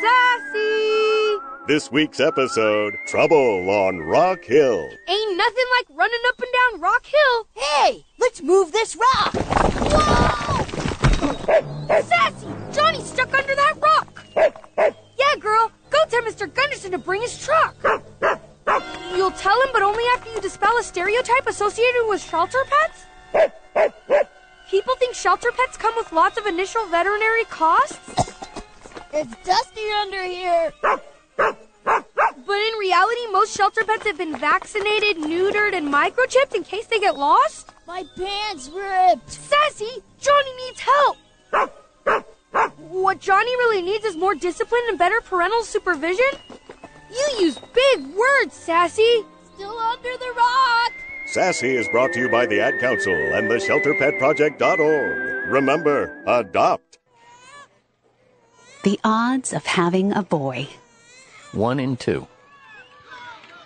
[0.00, 1.38] Sassy!
[1.68, 4.88] This week's episode Trouble on Rock Hill.
[5.08, 7.46] Ain't nothing like running up and down Rock Hill.
[7.54, 9.34] Hey, let's move this rock.
[9.34, 10.64] Whoa!
[12.02, 12.46] Sassy!
[12.72, 14.24] Johnny's stuck under that rock.
[14.36, 16.52] Yeah, girl, go tell Mr.
[16.52, 17.76] Gunderson to bring his truck.
[19.16, 23.06] You'll tell him, but only after you dispel a stereotype associated with shelter pets?
[24.70, 27.98] People think shelter pets come with lots of initial veterinary costs?
[29.12, 30.72] It's dusty under here.
[32.46, 37.00] But in reality, most shelter pets have been vaccinated, neutered, and microchipped in case they
[37.00, 37.72] get lost?
[37.86, 39.30] My pants ripped.
[39.30, 41.16] Sassy, Johnny needs help.
[42.78, 46.26] What Johnny really needs is more discipline and better parental supervision?
[47.10, 49.24] You use big words, Sassy.
[49.54, 50.92] Still under the rock.
[51.26, 55.48] Sassy is brought to you by the Ad Council and the ShelterPetProject.org.
[55.50, 56.98] Remember, adopt.
[58.82, 60.68] The odds of having a boy
[61.52, 62.26] One in two.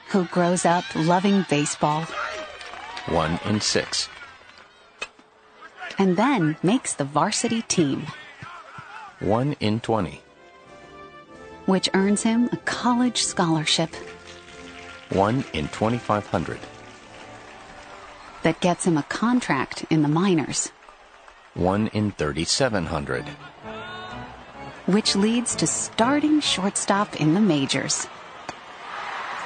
[0.09, 2.03] who grows up loving baseball
[3.09, 4.09] One in six.
[5.99, 8.07] and then makes the varsity team,
[9.21, 10.21] One in 20.
[11.67, 13.91] Which earns him a college scholarship
[15.11, 16.59] One in 2,500.
[18.43, 20.71] that gets him a contract in the minors,
[21.55, 23.25] One in 3,700.
[24.87, 28.05] which leads to starting shortstop in the majors.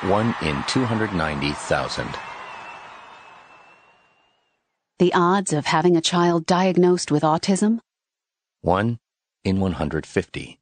[0.02, 2.06] One in 290,000.
[4.98, 7.78] The odds of having a child diagnosed with autism?
[8.62, 8.98] One
[9.44, 10.57] in 150.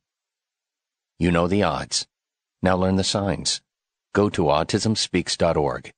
[1.18, 2.06] You know the odds.
[2.60, 3.62] Now learn the signs.
[4.12, 5.90] Go to autismspeaks.org.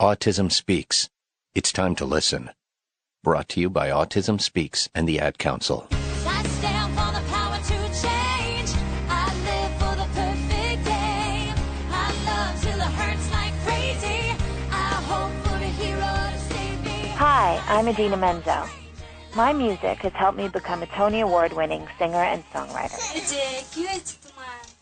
[0.00, 1.10] Autism Speaks.
[1.52, 2.50] It's time to listen.
[3.24, 5.88] Brought to you by Autism Speaks and the Ad Council.
[5.90, 8.70] I stand for the power to change.
[9.08, 11.52] I live for the perfect day.
[11.90, 14.30] I love till it hurts like crazy.
[14.70, 17.08] I hope for a hero to save me.
[17.16, 18.68] Hi, I'm Idina Menzel.
[19.34, 23.00] My music has helped me become a Tony Award winning singer and songwriter.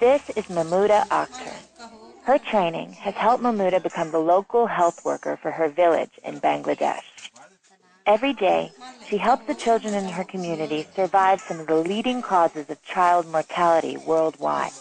[0.01, 1.53] This is Mamuda Akhtar.
[2.23, 7.29] Her training has helped Mamuda become the local health worker for her village in Bangladesh.
[8.07, 8.73] Every day,
[9.07, 13.31] she helps the children in her community survive some of the leading causes of child
[13.31, 14.73] mortality worldwide.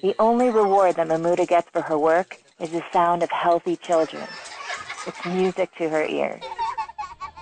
[0.00, 4.28] The only reward that Mamuda gets for her work is the sound of healthy children.
[5.08, 6.44] It's music to her ears.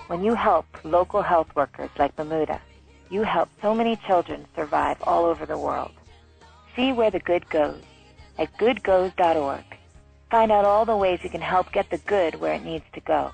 [0.07, 2.59] When you help local health workers like Mamuda,
[3.11, 5.91] you help so many children survive all over the world.
[6.79, 7.81] See where the good goes
[8.37, 9.65] at goodgoes.org.
[10.31, 13.01] Find out all the ways you can help get the good where it needs to
[13.01, 13.31] go.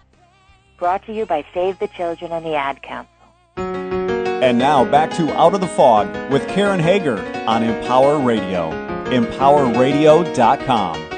[0.79, 3.11] Brought to you by Save the Children and the Ad Council.
[3.55, 8.71] And now back to Out of the Fog with Karen Hager on Empower Radio.
[9.11, 11.14] EmpowerRadio.com.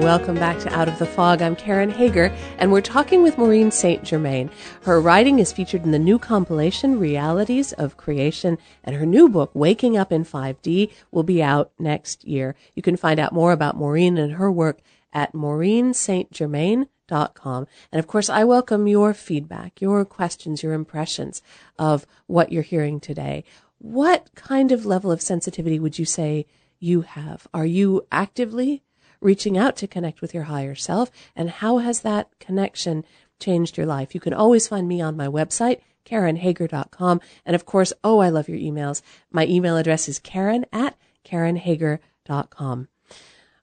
[0.00, 1.40] Welcome back to Out of the Fog.
[1.40, 4.02] I'm Karen Hager, and we're talking with Maureen St.
[4.02, 4.50] Germain.
[4.82, 9.50] Her writing is featured in the new compilation, Realities of Creation, and her new book,
[9.54, 12.54] Waking Up in 5D, will be out next year.
[12.74, 14.80] You can find out more about Maureen and her work
[15.12, 17.66] at maureenstgermain.com.
[17.92, 21.40] And of course, I welcome your feedback, your questions, your impressions
[21.78, 23.44] of what you're hearing today.
[23.78, 26.46] What kind of level of sensitivity would you say
[26.78, 27.46] you have?
[27.54, 28.82] Are you actively
[29.24, 31.10] reaching out to connect with your higher self?
[31.34, 33.04] And how has that connection
[33.40, 34.14] changed your life?
[34.14, 37.20] You can always find me on my website, KarenHager.com.
[37.44, 39.02] And of course, oh, I love your emails.
[39.32, 42.88] My email address is Karen at KarenHager.com.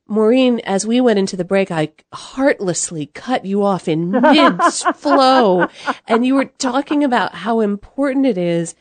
[0.07, 4.61] Maureen, as we went into the break, I heartlessly cut you off in mid
[4.95, 5.67] flow,
[6.05, 8.75] and you were talking about how important it is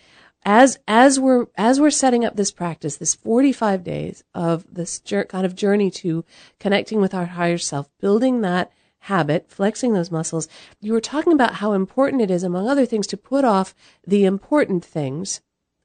[0.44, 5.44] as as we're as we're setting up this practice, this 45 days of this kind
[5.44, 6.24] of journey to
[6.58, 10.48] connecting with our higher self, building that habit, flexing those muscles.
[10.80, 13.74] You were talking about how important it is, among other things, to put off
[14.06, 15.40] the important things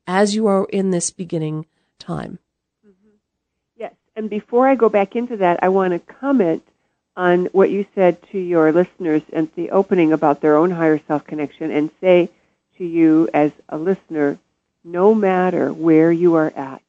[0.07, 1.65] as you are in this beginning
[1.99, 2.39] time.
[2.85, 3.15] Mm-hmm.
[3.77, 6.67] Yes, and before I go back into that, I want to comment
[7.17, 11.25] on what you said to your listeners at the opening about their own higher self
[11.25, 12.29] connection and say
[12.77, 14.37] to you as a listener,
[14.85, 16.81] no matter where you are at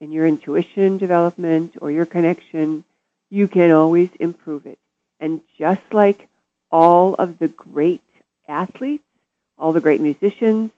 [0.00, 2.84] in your intuition development or your connection,
[3.30, 4.78] you can always improve it.
[5.18, 6.28] And just like
[6.70, 8.02] all of the great
[8.46, 9.04] athletes,
[9.58, 10.70] all the great musicians,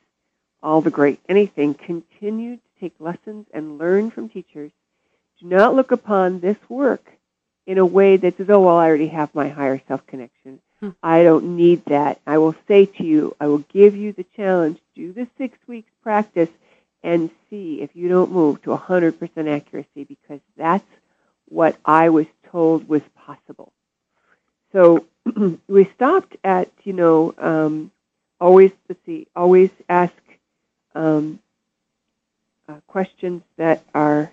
[0.62, 4.70] all the great anything, continue to take lessons and learn from teachers.
[5.40, 7.05] Do not look upon this work
[7.66, 10.61] in a way that says, oh, well, I already have my higher self connection.
[11.03, 12.21] I don't need that.
[12.27, 15.90] I will say to you, I will give you the challenge, do the six weeks
[16.03, 16.49] practice
[17.03, 20.87] and see if you don't move to 100% accuracy because that's
[21.49, 23.73] what I was told was possible.
[24.73, 25.07] So
[25.68, 27.92] we stopped at, you know, um,
[28.40, 30.14] always, let's see, always ask
[30.95, 31.40] um,
[32.68, 34.33] uh, questions that are,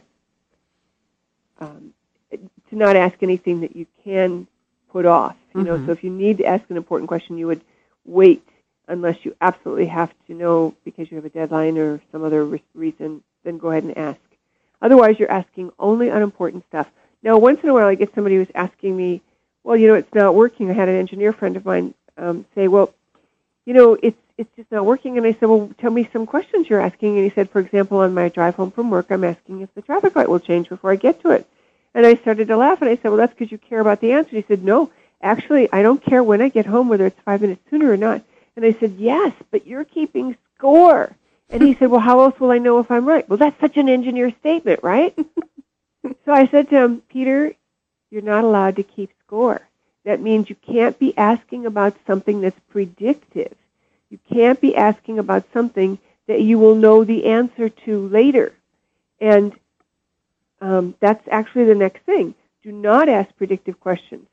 [1.60, 1.94] um,
[2.32, 4.48] to not ask anything that you can
[4.92, 5.38] put off.
[5.54, 5.86] You know, Mhm.
[5.86, 7.62] so if you need to ask an important question, you would
[8.06, 8.44] wait
[8.88, 12.64] unless you absolutely have to know because you have a deadline or some other re-
[12.74, 14.20] reason, then go ahead and ask.
[14.82, 16.90] Otherwise, you're asking only unimportant stuff.
[17.22, 19.22] Now, once in a while, I get somebody who's asking me,
[19.64, 20.70] well, you know, it's not working.
[20.70, 22.94] I had an engineer friend of mine um, say, well,
[23.66, 25.18] you know, it's it's just not working.
[25.18, 27.16] And I said, well, tell me some questions you're asking.
[27.18, 29.82] And he said, for example, on my drive home from work, I'm asking if the
[29.82, 31.46] traffic light will change before I get to it.
[31.94, 34.14] And I started to laugh, and I said, well, that's because you care about the
[34.14, 34.36] answer.
[34.36, 34.90] He said, no,
[35.22, 38.24] actually, I don't care when I get home whether it's five minutes sooner or not.
[38.56, 41.16] And I said, yes, but you're keeping score.
[41.50, 43.28] And he said, well, how else will I know if I'm right?
[43.28, 45.18] Well, that's such an engineer statement, right?
[46.04, 47.54] so I said to him, Peter,
[48.12, 49.62] you're not allowed to keep score.
[50.06, 53.56] That means you can't be asking about something that's predictive.
[54.10, 58.54] You can't be asking about something that you will know the answer to later.
[59.20, 59.54] And
[60.62, 62.34] um, that's actually the next thing.
[62.64, 64.28] Do not ask predictive questions.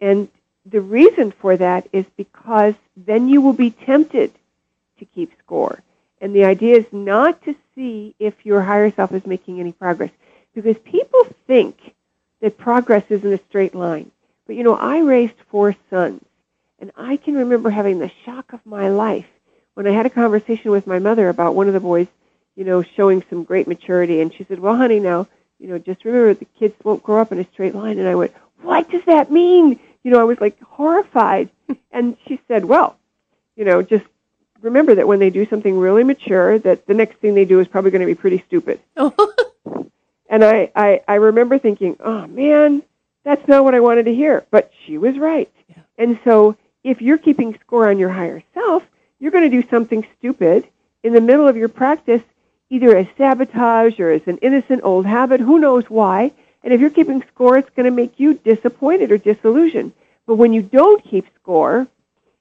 [0.00, 0.28] And
[0.64, 4.32] the reason for that is because then you will be tempted
[4.98, 5.82] to keep score.
[6.20, 10.10] And the idea is not to see if your higher self is making any progress.
[10.54, 11.94] Because people think
[12.40, 14.10] that progress is in a straight line.
[14.46, 16.24] But you know, I raised four sons.
[16.78, 19.26] And I can remember having the shock of my life
[19.74, 22.06] when I had a conversation with my mother about one of the boys,
[22.54, 24.20] you know, showing some great maturity.
[24.20, 25.26] And she said, Well, honey, now,
[25.58, 27.98] you know, just remember the kids won't grow up in a straight line.
[27.98, 29.78] And I went, What does that mean?
[30.02, 31.50] You know, I was like horrified.
[31.90, 32.98] and she said, Well,
[33.56, 34.04] you know, just
[34.60, 37.68] remember that when they do something really mature, that the next thing they do is
[37.68, 38.80] probably going to be pretty stupid.
[38.96, 39.32] Oh.
[40.28, 42.82] And I, I, I remember thinking, oh man,
[43.24, 44.44] that's not what I wanted to hear.
[44.50, 45.50] But she was right.
[45.98, 48.82] And so if you're keeping score on your higher self,
[49.18, 50.66] you're going to do something stupid
[51.02, 52.22] in the middle of your practice,
[52.70, 56.32] either as sabotage or as an innocent old habit, who knows why.
[56.66, 59.92] And if you're keeping score, it's going to make you disappointed or disillusioned.
[60.26, 61.86] But when you don't keep score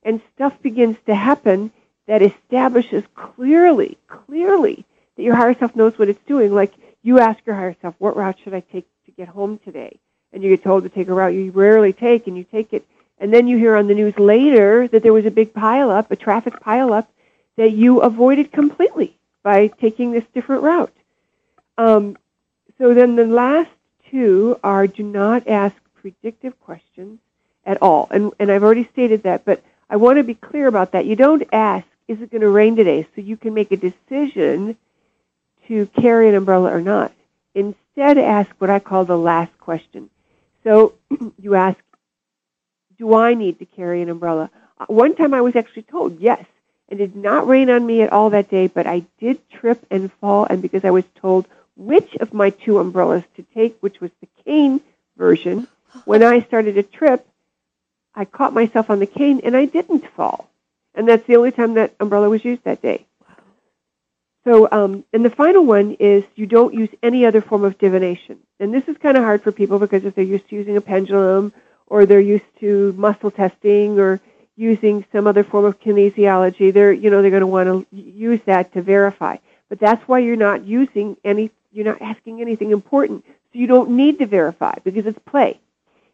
[0.01, 1.71] and stuff begins to happen
[2.07, 4.83] that establishes clearly, clearly
[5.15, 8.17] that your higher self knows what it's doing, like you ask your higher self, what
[8.17, 9.99] route should I take to get home today?
[10.33, 12.83] And you get told to take a route you rarely take, and you take it.
[13.19, 16.15] And then you hear on the news later that there was a big pileup, a
[16.15, 17.05] traffic pileup,
[17.57, 20.97] that you avoided completely by taking this different route.
[21.77, 22.17] Um,
[22.79, 23.69] so then the last
[24.11, 27.19] two are do not ask predictive questions
[27.65, 28.07] at all.
[28.11, 31.05] And, and I've already stated that, but I want to be clear about that.
[31.05, 33.07] You don't ask, is it going to rain today?
[33.15, 34.77] So you can make a decision
[35.67, 37.11] to carry an umbrella or not.
[37.53, 40.09] Instead, ask what I call the last question.
[40.63, 40.93] So
[41.41, 41.79] you ask,
[42.97, 44.49] do I need to carry an umbrella?
[44.79, 46.45] Uh, One time I was actually told yes.
[46.87, 49.83] And it did not rain on me at all that day, but I did trip
[49.89, 53.99] and fall, and because I was told which of my two umbrellas to take, which
[53.99, 54.81] was the cane
[55.17, 55.67] version,
[56.05, 57.27] when I started a trip,
[58.13, 60.49] I caught myself on the cane and I didn't fall.
[60.93, 63.05] And that's the only time that umbrella was used that day.
[64.45, 68.37] So, um, and the final one is you don't use any other form of divination.
[68.59, 70.81] And this is kind of hard for people because if they're used to using a
[70.81, 71.51] pendulum
[71.87, 74.21] or they're used to muscle testing or
[74.55, 78.39] using some other form of kinesiology, they're, you know, they're going to want to use
[78.45, 79.37] that to verify.
[79.67, 83.25] But that's why you're not using any, you're not asking anything important.
[83.27, 85.59] So you don't need to verify because it's play.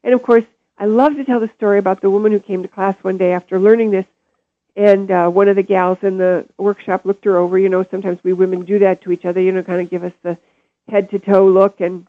[0.04, 0.46] And of course,
[0.78, 3.34] I love to tell the story about the woman who came to class one day
[3.34, 4.06] after learning this,
[4.76, 7.60] and uh, one of the gals in the workshop looked her over.
[7.60, 9.40] You know, sometimes we women do that to each other.
[9.40, 10.40] You know, kind of give us the
[10.88, 12.08] head to toe look, and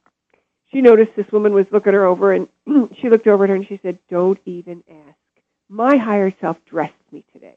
[0.70, 2.48] she noticed this woman was looking her over, and
[2.98, 5.18] she looked over at her and she said, "Don't even ask.
[5.68, 7.56] My higher self dressed me today."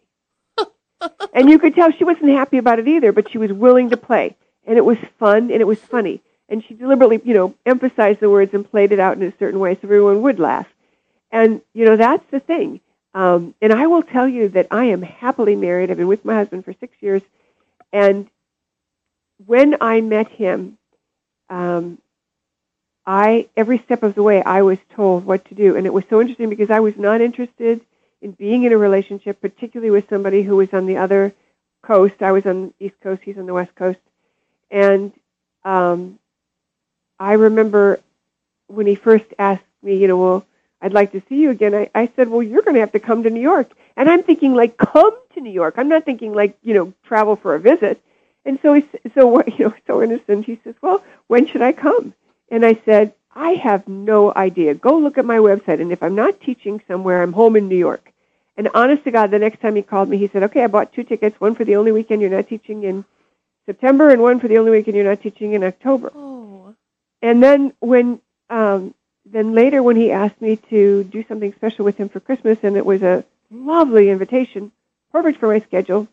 [1.33, 3.97] and you could tell she wasn't happy about it either, but she was willing to
[3.97, 4.35] play,
[4.65, 6.21] and it was fun and it was funny.
[6.47, 9.59] And she deliberately, you know, emphasized the words and played it out in a certain
[9.59, 10.67] way so everyone would laugh.
[11.31, 12.81] And you know, that's the thing.
[13.13, 15.89] Um, and I will tell you that I am happily married.
[15.89, 17.21] I've been with my husband for six years,
[17.93, 18.29] and
[19.45, 20.77] when I met him,
[21.49, 21.97] um,
[23.05, 26.03] I every step of the way I was told what to do, and it was
[26.09, 27.81] so interesting because I was not interested
[28.21, 31.33] in being in a relationship, particularly with somebody who was on the other
[31.83, 32.21] coast.
[32.21, 33.99] I was on the East Coast; he's on the West Coast,
[34.75, 35.13] and
[35.63, 36.19] um,
[37.17, 38.01] I remember
[38.67, 40.45] when he first asked me, you know, well,
[40.81, 41.73] I'd like to see you again.
[41.73, 44.21] I, I said, well, you're going to have to come to New York, and I'm
[44.21, 45.75] thinking like come to New York.
[45.77, 48.01] I'm not thinking like you know travel for a visit.
[48.43, 50.45] And so he, so you know, so innocent.
[50.45, 52.13] He says, well, when should I come?
[52.51, 54.75] And I said, I have no idea.
[54.75, 55.79] Go look at my website.
[55.79, 58.11] And if I'm not teaching somewhere, I'm home in New York.
[58.57, 60.93] And honest to God, the next time he called me, he said, okay, I bought
[60.93, 63.03] two tickets, one for the only weekend you're not teaching in
[63.65, 66.11] September and one for the only weekend you're not teaching in October.
[66.15, 66.75] Oh.
[67.21, 68.93] And then when, um,
[69.25, 72.77] then later when he asked me to do something special with him for Christmas, and
[72.77, 74.71] it was a lovely invitation,
[75.11, 76.07] perfect for my schedule,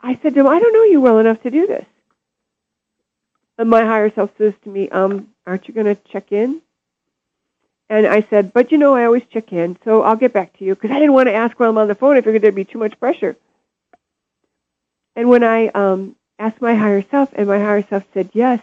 [0.00, 1.86] I said to him, I don't know you well enough to do this.
[3.58, 6.60] And my higher self says to me, um, aren't you going to check in?
[7.88, 10.64] And I said, but you know, I always check in, so I'll get back to
[10.64, 12.16] you because I didn't want to ask while I'm on the phone.
[12.16, 13.36] I figured there'd be too much pressure.
[15.14, 18.60] And when I um, asked my higher self, and my higher self said yes,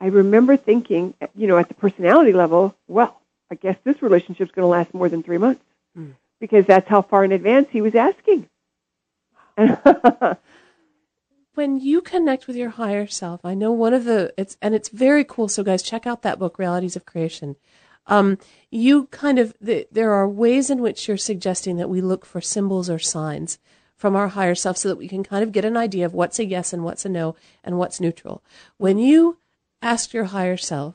[0.00, 4.64] I remember thinking, you know, at the personality level, well, I guess this relationship's going
[4.64, 5.62] to last more than three months
[5.96, 6.12] Mm.
[6.38, 8.50] because that's how far in advance he was asking.
[11.54, 14.90] when you connect with your higher self, I know one of the it's and it's
[14.90, 15.48] very cool.
[15.48, 17.56] So guys, check out that book, Realities of Creation.
[18.06, 18.38] Um,
[18.70, 22.42] you kind of the, there are ways in which you're suggesting that we look for
[22.42, 23.58] symbols or signs
[23.96, 26.38] from our higher self so that we can kind of get an idea of what's
[26.38, 27.34] a yes and what's a no
[27.64, 28.42] and what's neutral.
[28.76, 29.38] When you
[29.82, 30.94] ask your higher self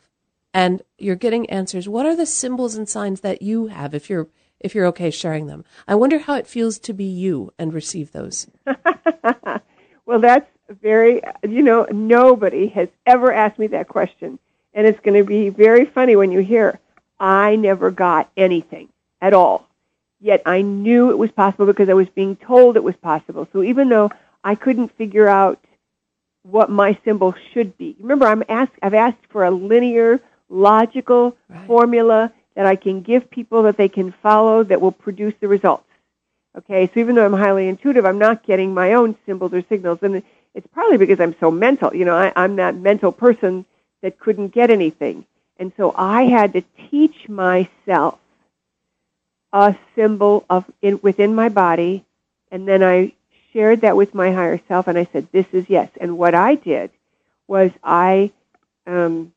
[0.54, 4.28] and you're getting answers, what are the symbols and signs that you have if you're
[4.60, 5.66] if you're okay sharing them?
[5.88, 8.48] I wonder how it feels to be you and receive those.
[10.06, 14.40] well, that's very, you know, nobody has ever asked me that question.
[14.74, 16.80] And it's going to be very funny when you hear,
[17.20, 18.90] I never got anything
[19.20, 19.68] at all.
[20.22, 23.48] Yet I knew it was possible because I was being told it was possible.
[23.52, 24.12] So even though
[24.44, 25.60] I couldn't figure out
[26.44, 30.20] what my symbol should be, remember I'm asked, I've asked for a linear,
[30.50, 31.68] logical Right.
[31.68, 35.88] formula that I can give people that they can follow that will produce the results.
[36.58, 40.00] Okay, so even though I'm highly intuitive, I'm not getting my own symbols or signals,
[40.02, 40.22] and
[40.54, 41.96] it's probably because I'm so mental.
[41.96, 43.66] You know, I, I'm that mental person
[44.02, 45.26] that couldn't get anything,
[45.58, 48.20] and so I had to teach myself
[49.54, 52.06] a symbol of in, within my body,
[52.52, 53.14] and then I
[53.54, 56.56] shared that with my higher self, and I said, "This is yes." And what I
[56.56, 56.92] did
[57.48, 58.32] was I
[58.88, 59.34] um,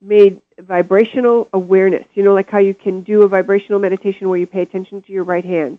[0.00, 2.06] made vibrational awareness.
[2.14, 5.12] You know, like how you can do a vibrational meditation where you pay attention to
[5.12, 5.78] your right hand.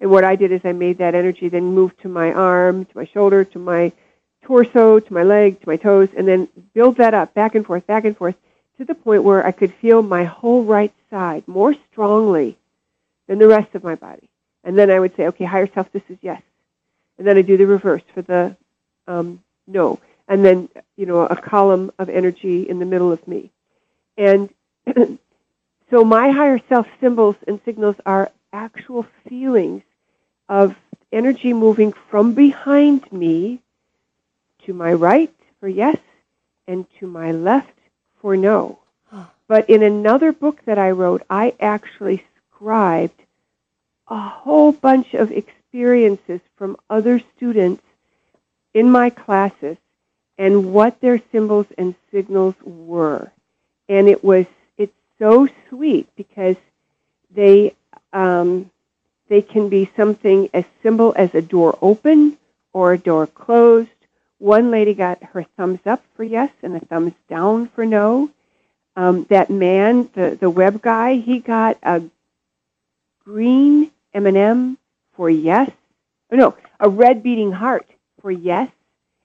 [0.00, 2.96] And what I did is I made that energy then move to my arm, to
[2.96, 3.92] my shoulder, to my
[4.44, 7.86] torso, to my leg, to my toes, and then build that up back and forth,
[7.86, 8.36] back and forth,
[8.78, 12.56] to the point where I could feel my whole right side more strongly
[13.26, 14.28] than the rest of my body.
[14.62, 16.42] And then I would say, okay, higher self, this is yes.
[17.18, 18.56] And then I do the reverse for the
[19.06, 20.00] um, no.
[20.26, 23.50] And then, you know, a column of energy in the middle of me.
[24.16, 24.48] And
[25.90, 29.82] so my higher self symbols and signals are actual feelings
[30.48, 30.74] of
[31.12, 33.60] energy moving from behind me
[34.64, 35.98] to my right for yes
[36.66, 37.78] and to my left
[38.20, 38.78] for no.
[39.46, 42.24] But in another book that I wrote, I actually
[42.64, 43.20] scribed
[44.08, 47.82] a whole bunch of experiences from other students
[48.72, 49.76] in my classes
[50.38, 53.30] and what their symbols and signals were.
[53.88, 54.46] And it was
[54.78, 56.56] it's so sweet because
[57.30, 57.74] they
[58.14, 58.70] um,
[59.28, 62.38] they can be something as simple as a door open
[62.72, 63.90] or a door closed.
[64.38, 68.30] One lady got her thumbs up for yes and a thumbs down for no.
[68.96, 72.02] Um, that man, the the web guy, he got a
[73.24, 74.78] green M&M
[75.16, 75.70] for yes.
[76.30, 77.86] Oh, no, a red beating heart
[78.20, 78.70] for yes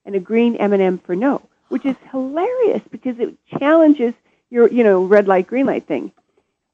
[0.06, 4.14] and a green M&M for no, which is hilarious because it challenges
[4.50, 6.12] your you know red light green light thing.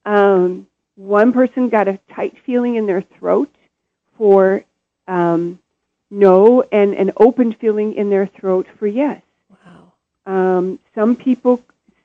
[0.05, 3.53] Um, one person got a tight feeling in their throat
[4.17, 4.63] for
[5.07, 5.59] um,
[6.09, 9.21] no, and an open feeling in their throat for yes.
[9.49, 9.93] Wow.
[10.26, 11.61] Um, some people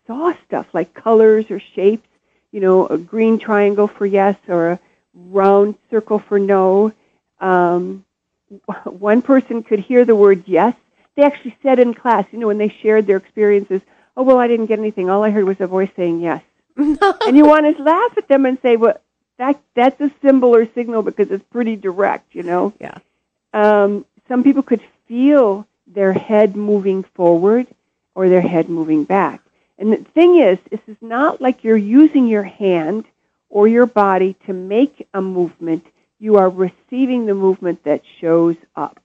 [0.07, 2.09] saw stuff like colors or shapes,
[2.51, 4.81] you know, a green triangle for yes or a
[5.15, 6.93] round circle for no.
[7.41, 8.05] Um,
[8.85, 10.75] one person could hear the word yes.
[11.17, 13.83] They actually said in class, you know, when they shared their experiences,
[14.17, 15.11] oh, well, I didn't get anything.
[15.11, 16.43] All I heard was a voice saying yes.
[16.77, 19.01] and you want to laugh at them and say, well,
[19.39, 22.73] that, that's a symbol or signal because it's pretty direct, you know?
[22.81, 22.99] Yeah.
[23.53, 27.67] um, some people could feel their head moving forward
[28.15, 29.43] or their head moving back.
[29.77, 33.07] And the thing is, this is not like you're using your hand
[33.51, 35.85] or your body to make a movement.
[36.19, 39.01] You are receiving the movement that shows up.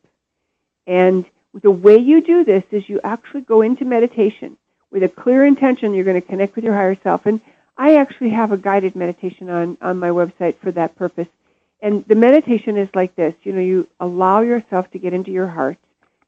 [0.87, 4.57] And the way you do this is you actually go into meditation
[4.91, 5.93] with a clear intention.
[5.93, 7.25] You're going to connect with your higher self.
[7.25, 7.41] And
[7.77, 11.27] I actually have a guided meditation on, on my website for that purpose.
[11.81, 15.47] And the meditation is like this you know, you allow yourself to get into your
[15.47, 15.77] heart,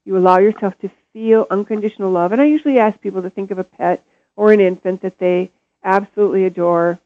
[0.05, 2.31] you allow yourself to feel unconditional love.
[2.31, 4.03] And I usually ask people to think of a pet
[4.35, 5.51] or an infant that they
[5.83, 6.99] absolutely adore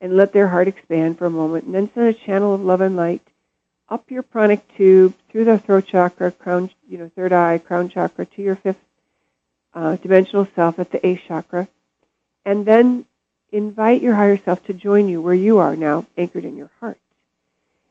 [0.00, 1.64] and let their heart expand for a moment.
[1.64, 3.22] And then send a channel of love and light
[3.88, 8.24] up your pranic tube through the throat chakra, crown, you know, third eye, crown chakra
[8.24, 8.78] to your fifth
[9.74, 11.68] uh, dimensional self at the eighth chakra.
[12.44, 13.04] And then
[13.52, 16.98] invite your higher self to join you where you are now, anchored in your heart.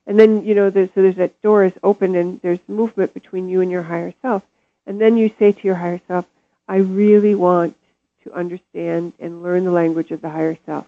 [0.07, 3.47] And then, you know, there's, so there's that door is open and there's movement between
[3.47, 4.43] you and your higher self.
[4.87, 6.25] And then you say to your higher self,
[6.67, 7.75] I really want
[8.23, 10.87] to understand and learn the language of the higher self.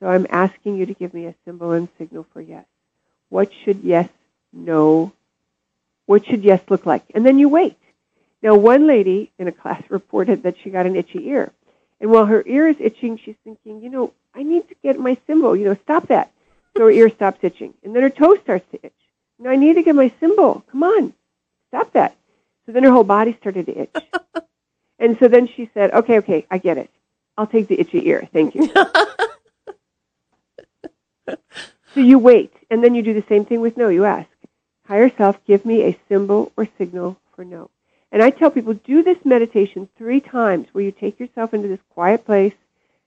[0.00, 2.64] So I'm asking you to give me a symbol and signal for yes.
[3.30, 4.08] What should yes,
[4.52, 5.12] no,
[6.06, 7.04] what should yes look like?
[7.14, 7.76] And then you wait.
[8.42, 11.52] Now, one lady in a class reported that she got an itchy ear.
[12.00, 15.18] And while her ear is itching, she's thinking, you know, I need to get my
[15.26, 15.56] symbol.
[15.56, 16.32] You know, stop that.
[16.76, 17.74] So her ear stops itching.
[17.82, 18.92] And then her toe starts to itch.
[19.38, 20.64] Now I need to get my symbol.
[20.70, 21.12] Come on,
[21.68, 22.16] stop that.
[22.66, 23.96] So then her whole body started to itch.
[24.98, 26.90] and so then she said, okay, okay, I get it.
[27.36, 28.28] I'll take the itchy ear.
[28.32, 28.72] Thank you.
[31.94, 32.52] so you wait.
[32.70, 33.88] And then you do the same thing with no.
[33.88, 34.28] You ask,
[34.86, 37.70] higher self, give me a symbol or signal for no.
[38.10, 41.80] And I tell people, do this meditation three times where you take yourself into this
[41.90, 42.54] quiet place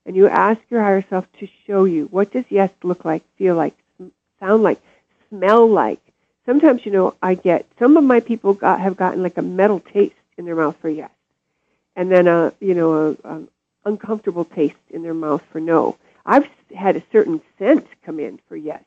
[0.06, 3.54] and you ask your higher self to show you what does yes look like, feel
[3.54, 3.74] like,
[4.40, 4.80] sound like,
[5.28, 6.00] smell like.
[6.46, 9.80] Sometimes, you know, I get some of my people got, have gotten like a metal
[9.80, 11.10] taste in their mouth for yes,
[11.94, 13.42] and then a you know a,
[13.84, 15.96] uncomfortable taste in their mouth for no.
[16.24, 18.82] I've had a certain scent come in for yes.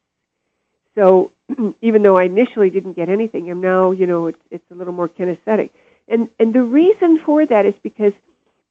[0.96, 1.32] So
[1.82, 4.94] even though I initially didn't get anything, I'm now you know it's it's a little
[4.94, 5.72] more kinesthetic,
[6.08, 8.14] and and the reason for that is because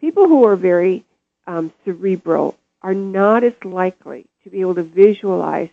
[0.00, 1.04] people who are very
[1.46, 5.70] um, cerebral are not as likely to be able to visualize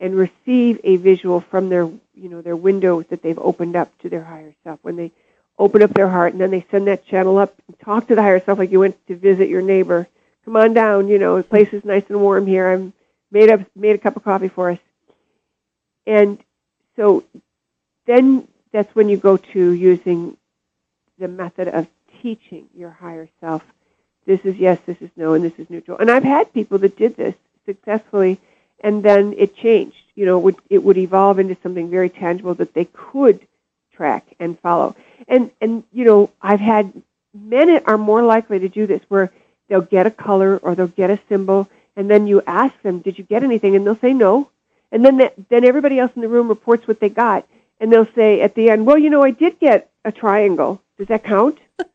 [0.00, 1.84] and receive a visual from their
[2.14, 5.12] you know their window that they've opened up to their higher self when they
[5.58, 8.22] open up their heart and then they send that channel up and talk to the
[8.22, 10.06] higher self like you went to visit your neighbor
[10.46, 12.94] come on down you know the place is nice and warm here i'm
[13.32, 14.80] made up made a cup of coffee for us
[16.06, 16.38] and
[16.96, 17.24] so
[18.06, 20.38] then that's when you go to using
[21.18, 21.88] the method of
[22.22, 23.62] teaching your higher self
[24.26, 25.98] this is yes, this is no, and this is neutral.
[25.98, 27.34] And I've had people that did this
[27.66, 28.40] successfully,
[28.80, 29.96] and then it changed.
[30.16, 33.46] You know, it would, it would evolve into something very tangible that they could
[33.94, 34.96] track and follow.
[35.28, 36.92] And and you know, I've had
[37.34, 39.32] men are more likely to do this where
[39.68, 43.18] they'll get a color or they'll get a symbol, and then you ask them, "Did
[43.18, 44.50] you get anything?" and they'll say no,
[44.92, 47.46] and then that, then everybody else in the room reports what they got,
[47.80, 50.80] and they'll say at the end, "Well, you know, I did get a triangle.
[50.98, 51.58] Does that count?"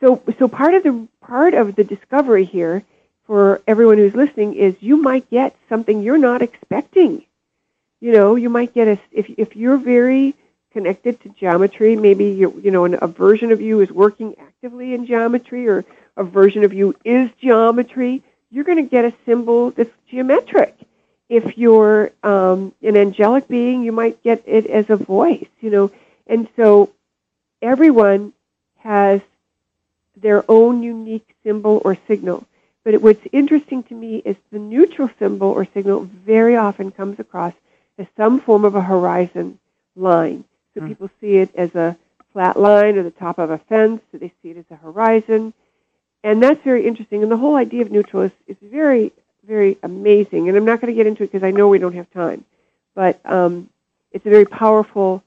[0.00, 2.84] So, so part of the part of the discovery here
[3.26, 7.24] for everyone who's listening is you might get something you're not expecting.
[8.00, 10.34] You know, you might get a if if you're very
[10.72, 14.94] connected to geometry, maybe you you know an, a version of you is working actively
[14.94, 15.84] in geometry, or
[16.18, 18.22] a version of you is geometry.
[18.50, 20.74] You're going to get a symbol that's geometric.
[21.28, 25.46] If you're um, an angelic being, you might get it as a voice.
[25.60, 25.90] You know,
[26.26, 26.90] and so
[27.62, 28.32] everyone
[28.78, 29.20] has
[30.16, 32.46] their own unique symbol or signal.
[32.84, 37.20] But it, what's interesting to me is the neutral symbol or signal very often comes
[37.20, 37.54] across
[37.98, 39.58] as some form of a horizon
[39.94, 40.44] line.
[40.74, 40.88] So Mm.
[40.88, 41.96] people see it as a
[42.32, 45.52] flat line or the top of a fence, so they see it as a horizon.
[46.24, 47.22] And that's very interesting.
[47.22, 49.12] And the whole idea of neutral is, is very,
[49.46, 50.48] very amazing.
[50.48, 52.44] And I'm not going to get into it because I know we don't have time.
[52.94, 53.70] But um,
[54.12, 55.22] it's a very powerful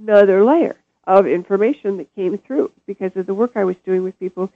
[0.00, 4.18] another layer of information that came through because of the work I was doing with
[4.18, 4.52] people,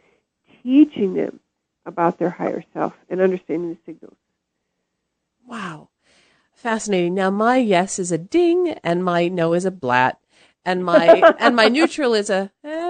[0.62, 1.40] teaching them
[1.86, 4.16] about their higher self and understanding the signals.
[5.46, 5.88] Wow.
[6.54, 7.14] Fascinating.
[7.14, 10.18] Now my yes is a ding and my no is a blat.
[10.64, 12.89] And my and my neutral is a eh.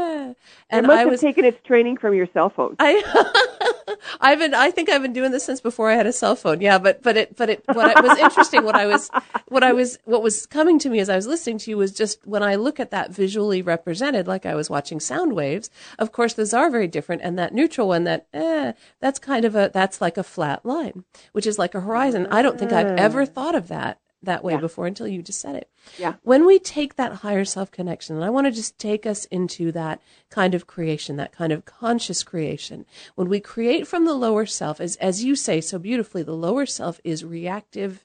[0.71, 2.77] And it must I have was taken its training from your cell phone.
[2.79, 6.37] I I've been I think I've been doing this since before I had a cell
[6.37, 6.61] phone.
[6.61, 9.11] Yeah, but but it but it what it was interesting what I was
[9.49, 11.93] what I was what was coming to me as I was listening to you was
[11.93, 15.71] just when I look at that visually represented like I was watching sound waves.
[15.99, 19.55] Of course those are very different and that neutral one that eh that's kind of
[19.55, 22.27] a that's like a flat line, which is like a horizon.
[22.31, 24.61] I don't think I've ever thought of that that way Yeah.
[24.61, 25.71] before until you just said it.
[25.99, 26.15] Yeah.
[26.23, 29.73] When we take that higher self connection, and I want to just take us into
[29.73, 32.85] that kind of creation, that kind of conscious creation.
[33.15, 36.67] When we create from the lower self, as, as you say so beautifully, the lower
[36.67, 38.05] self is reactive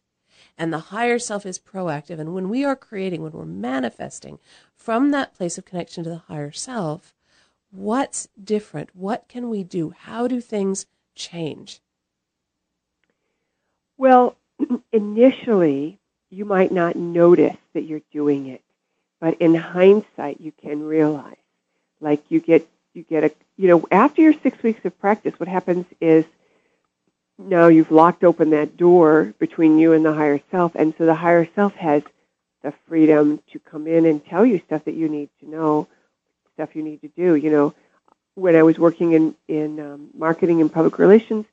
[0.58, 2.18] and the higher self is proactive.
[2.20, 4.40] And when we are creating, when we're manifesting
[4.74, 7.14] from that place of connection to the higher self,
[7.72, 8.96] what's different?
[8.96, 9.90] What can we do?
[9.90, 11.82] How do things change?
[13.98, 14.38] Well,
[14.94, 16.00] initially,
[16.36, 18.62] you might not notice that you're doing it,
[19.22, 21.38] but in hindsight, you can realize.
[22.02, 25.48] Like you get, you get a, you know, after your six weeks of practice, what
[25.48, 26.26] happens is
[27.38, 31.16] now you've locked open that door between you and the higher self, and so the
[31.16, 32.04] higher self has
[32.64, 35.88] the freedom to come in and tell you stuff that you need to know,
[36.56, 37.36] stuff you need to do.
[37.36, 37.74] You know,
[38.34, 41.46] when I was working in in um, marketing and public relations,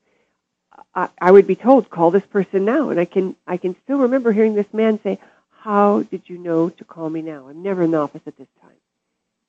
[0.95, 2.89] I, I would be told, call this person now.
[2.89, 5.19] And I can, I can still remember hearing this man say,
[5.49, 7.47] how did you know to call me now?
[7.47, 8.71] I'm never in the office at this time.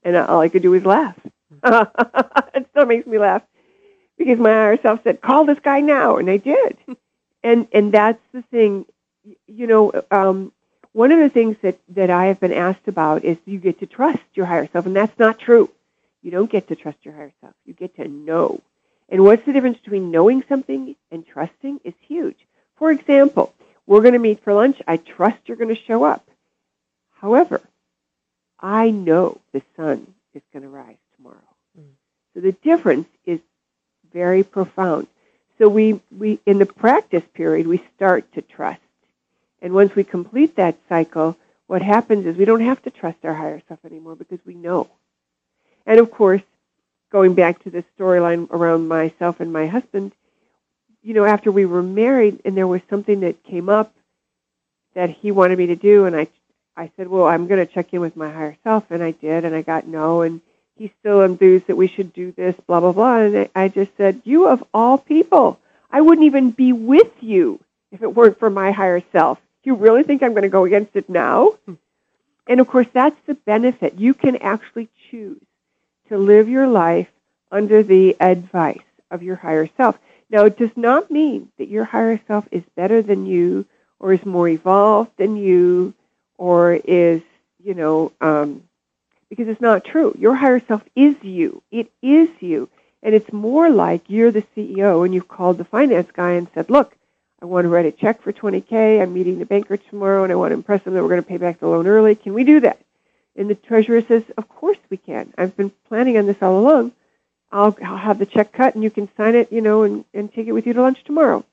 [0.02, 1.16] And all I could do was laugh.
[1.64, 3.42] it still makes me laugh
[4.18, 6.16] because my higher self said, call this guy now.
[6.18, 6.76] And I did.
[7.42, 8.86] and, and that's the thing,
[9.46, 10.52] you know, um,
[10.92, 13.86] one of the things that, that I have been asked about is you get to
[13.86, 14.86] trust your higher self.
[14.86, 15.70] And that's not true.
[16.22, 17.54] You don't get to trust your higher self.
[17.64, 18.60] You get to know.
[19.14, 22.48] And what's the difference between knowing something and trusting is huge.
[22.74, 23.54] For example,
[23.86, 24.82] we're going to meet for lunch.
[24.88, 26.28] I trust you're going to show up.
[27.12, 27.60] However,
[28.58, 31.36] I know the sun is going to rise tomorrow.
[31.78, 31.92] Mm.
[32.34, 33.38] So the difference is
[34.12, 35.06] very profound.
[35.58, 38.80] So we, we in the practice period we start to trust.
[39.62, 41.36] And once we complete that cycle,
[41.68, 44.90] what happens is we don't have to trust our higher self anymore because we know.
[45.86, 46.42] And of course,
[47.14, 50.10] going back to the storyline around myself and my husband,
[51.00, 53.94] you know, after we were married and there was something that came up
[54.96, 56.26] that he wanted me to do and I
[56.76, 59.44] I said, "Well, I'm going to check in with my higher self." And I did
[59.44, 60.40] and I got no and
[60.76, 63.96] he's still enthused that we should do this blah blah blah and I- I just
[63.96, 65.60] said, "You of all people,
[65.92, 67.60] I wouldn't even be with you
[67.92, 69.38] if it weren't for my higher self.
[69.62, 71.74] Do you really think I'm going to go against it now?" Hmm.
[72.48, 74.00] And of course, that's the benefit.
[74.00, 75.40] You can actually choose
[76.08, 77.08] to live your life
[77.50, 79.98] under the advice of your higher self.
[80.30, 83.66] Now, it does not mean that your higher self is better than you
[84.00, 85.94] or is more evolved than you
[86.36, 87.22] or is,
[87.62, 88.64] you know, um,
[89.28, 90.14] because it's not true.
[90.18, 91.62] Your higher self is you.
[91.70, 92.68] It is you.
[93.02, 96.70] And it's more like you're the CEO and you've called the finance guy and said,
[96.70, 96.96] look,
[97.42, 99.02] I want to write a check for 20K.
[99.02, 101.28] I'm meeting the banker tomorrow and I want to impress them that we're going to
[101.28, 102.14] pay back the loan early.
[102.14, 102.78] Can we do that?
[103.36, 105.32] And the treasurer says, Of course we can.
[105.36, 106.92] I've been planning on this all along.
[107.50, 110.32] I'll, I'll have the check cut and you can sign it, you know, and, and
[110.32, 111.44] take it with you to lunch tomorrow.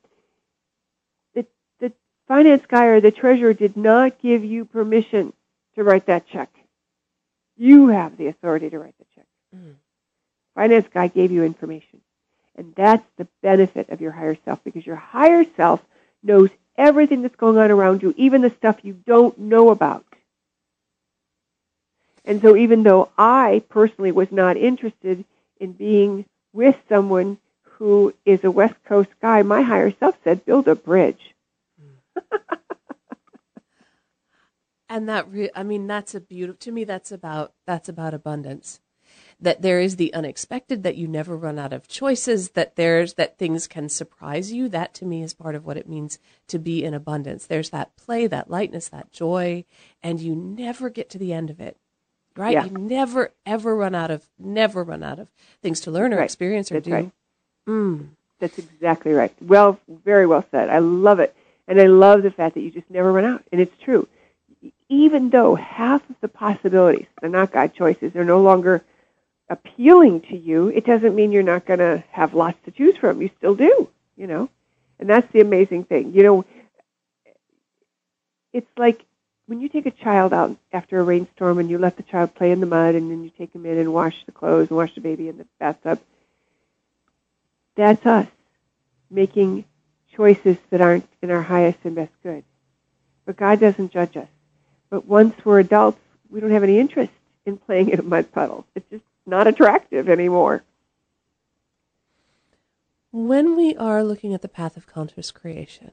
[1.36, 1.46] The,
[1.80, 1.94] the
[2.28, 5.34] finance guy or the treasurer did not give you permission
[5.76, 6.50] to write that check.
[7.56, 9.28] You have the authority to write the check.
[9.56, 9.76] Mm.
[10.56, 12.02] Finance guy gave you information.
[12.56, 15.82] And that's the benefit of your higher self because your higher self
[16.24, 20.06] knows everything that's going on around you, even the stuff you don't know about.
[22.24, 25.26] And so, even though I personally was not interested
[25.60, 30.68] in being with someone who is a West Coast guy, my higher self said, build
[30.68, 31.34] a bridge.
[34.92, 38.82] And that, re- I mean, that's a beautiful, to me, that's about, that's about abundance.
[39.40, 43.38] That there is the unexpected, that you never run out of choices, that there's, that
[43.38, 44.68] things can surprise you.
[44.68, 46.20] That to me is part of what it means
[46.50, 47.46] to be in abundance.
[47.46, 49.64] There's that play, that lightness, that joy,
[50.04, 51.78] and you never get to the end of it.
[52.36, 52.54] Right?
[52.54, 52.66] Yeah.
[52.66, 55.28] You never, ever run out of, never run out of
[55.62, 56.24] things to learn or Right.
[56.24, 56.94] experience or That's do.
[56.94, 57.12] right.
[57.68, 58.08] Mm.
[58.40, 59.34] That's exactly right.
[59.42, 60.70] Well, very well said.
[60.70, 61.36] I love it.
[61.68, 63.44] And I love the fact that you just never run out.
[63.52, 64.08] And it's true.
[64.90, 68.82] Even though half of the possibilities, they're not God choices, they're no longer
[69.50, 73.22] appealing to you, it doesn't mean you're not going to have lots to choose from.
[73.22, 74.50] You still do, you know?
[75.00, 76.14] And that's the amazing thing.
[76.14, 76.46] You know,
[78.54, 79.06] it's like
[79.52, 82.52] when you take a child out after a rainstorm and you let the child play
[82.52, 84.96] in the mud and then you take him in and wash the clothes and wash
[84.96, 86.00] the baby in the bathtub
[87.76, 88.28] that's us
[89.10, 89.66] making
[90.16, 92.44] choices that aren't in our highest and best good.
[93.26, 94.28] But God doesn't judge us.
[94.90, 96.00] But once we're adults,
[96.30, 97.12] we don't have any interest
[97.46, 98.66] in playing in a mud puddle.
[98.76, 100.64] It's just not attractive anymore.
[103.12, 105.92] When we are looking at the path of conscious creation,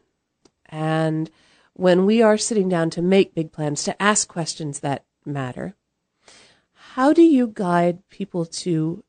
[0.67, 1.31] and
[1.79, 5.77] when we are sitting down to make big plans, to ask questions that matter,
[6.75, 9.05] how do you guide people to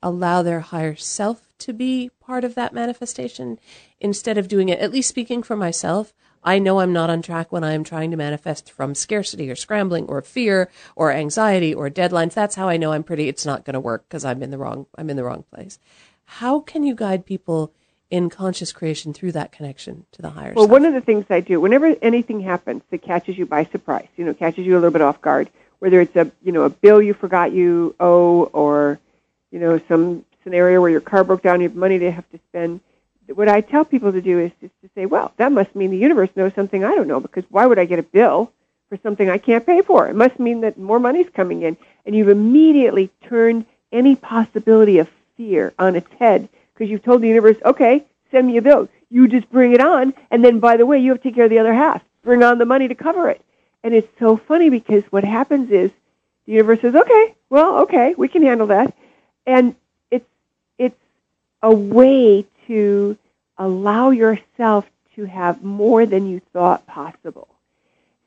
[0.00, 3.58] allow their higher self to be part of that manifestation
[3.98, 4.78] instead of doing it?
[4.78, 6.14] At least speaking for myself,
[6.44, 9.56] I know I'm not on track when I am trying to manifest from scarcity or
[9.56, 12.34] scrambling or fear or anxiety or deadlines.
[12.34, 13.26] That's how I know I'm pretty.
[13.26, 14.86] It's not going to work because I'm in the wrong.
[14.96, 15.80] I'm in the wrong place.
[16.24, 17.74] How can you guide people
[18.12, 20.70] in conscious creation through that connection to the higher Well, self?
[20.70, 24.24] one of the things I do, whenever anything happens that catches you by surprise, you
[24.26, 25.48] know, catches you a little bit off guard,
[25.78, 29.00] whether it's a, you know, a bill you forgot you owe or,
[29.50, 32.38] you know, some scenario where your car broke down, you have money to have to
[32.50, 32.80] spend,
[33.28, 35.96] what I tell people to do is just to say, well, that must mean the
[35.96, 38.52] universe knows something I don't know because why would I get a bill
[38.90, 40.06] for something I can't pay for?
[40.06, 41.78] It must mean that more money's coming in.
[42.04, 45.08] And you've immediately turned any possibility of
[45.38, 48.88] fear on its head because you've told the universe, okay, send me a bill.
[49.10, 51.44] You just bring it on, and then by the way, you have to take care
[51.44, 52.02] of the other half.
[52.22, 53.40] Bring on the money to cover it.
[53.82, 55.90] And it's so funny because what happens is
[56.46, 58.94] the universe says, okay, well, okay, we can handle that.
[59.46, 59.74] And
[60.10, 60.28] it's
[60.78, 60.98] it's
[61.62, 63.18] a way to
[63.58, 67.48] allow yourself to have more than you thought possible.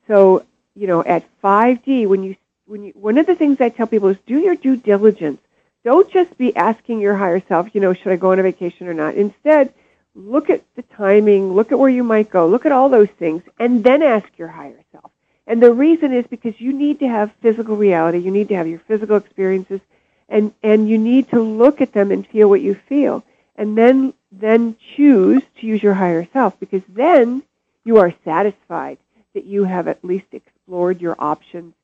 [0.06, 0.44] So,
[0.74, 2.36] you know, at 5D, when you
[2.66, 5.40] when you one of the things I tell people is do your due diligence.
[5.86, 8.88] Don't just be asking your higher self, you know, should I go on a vacation
[8.88, 9.14] or not?
[9.14, 9.72] Instead,
[10.16, 13.44] look at the timing, look at where you might go, look at all those things,
[13.60, 15.12] and then ask your higher self.
[15.46, 18.66] And the reason is because you need to have physical reality, you need to have
[18.66, 19.80] your physical experiences,
[20.28, 23.22] and, and you need to look at them and feel what you feel.
[23.54, 27.44] And then then choose to use your higher self because then
[27.84, 28.98] you are satisfied
[29.34, 31.74] that you have at least explored your options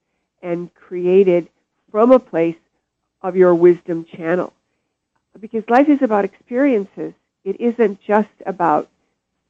[0.42, 1.48] and created
[1.92, 2.57] from a place
[3.23, 4.53] of your wisdom channel.
[5.39, 7.14] Because life is about experiences.
[7.45, 8.89] It isn't just about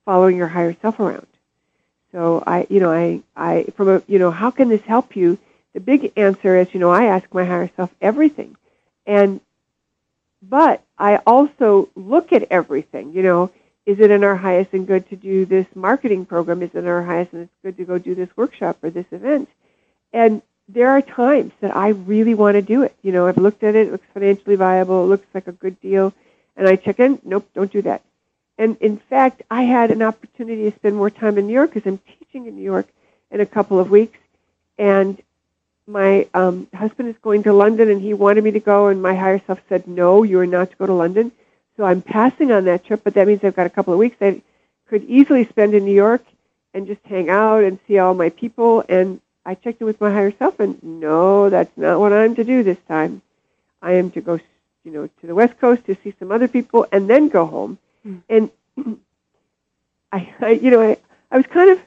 [0.05, 1.27] following your higher self around.
[2.12, 5.39] So I, you know, I, I, from a, you know, how can this help you?
[5.73, 8.57] The big answer is, you know, I ask my higher self everything,
[9.07, 9.41] and,
[10.43, 13.12] but I also look at everything.
[13.12, 13.51] You know,
[13.87, 16.62] is it in our highest and good to do this marketing program?
[16.62, 19.07] Is it in our highest and it's good to go do this workshop or this
[19.11, 19.49] event?
[20.12, 20.43] And
[20.73, 22.95] there are times that I really want to do it.
[23.03, 25.81] You know, I've looked at it, it looks financially viable, it looks like a good
[25.81, 26.12] deal,
[26.57, 28.03] and I check in, nope, don't do that.
[28.59, 31.87] And in fact, I had an opportunity to spend more time in New York because
[31.87, 32.87] I'm teaching in New York
[33.31, 34.18] in a couple of weeks,
[34.79, 35.20] and
[35.87, 39.14] my um, husband is going to London, and he wanted me to go, and my
[39.14, 41.33] higher self said, no, you are not to go to London.
[41.77, 44.16] So I'm passing on that trip, but that means I've got a couple of weeks
[44.20, 44.43] I
[44.89, 46.25] could easily spend in New York
[46.75, 48.85] and just hang out and see all my people.
[48.89, 52.45] And I checked in with my higher self, and no, that's not what I'm to
[52.45, 53.22] do this time.
[53.80, 54.38] I am to go,
[54.84, 57.78] you know, to the West Coast to see some other people, and then go home.
[58.05, 58.18] Hmm.
[58.28, 58.51] And
[60.12, 60.97] I, I, you know, I,
[61.30, 61.80] I was kind of,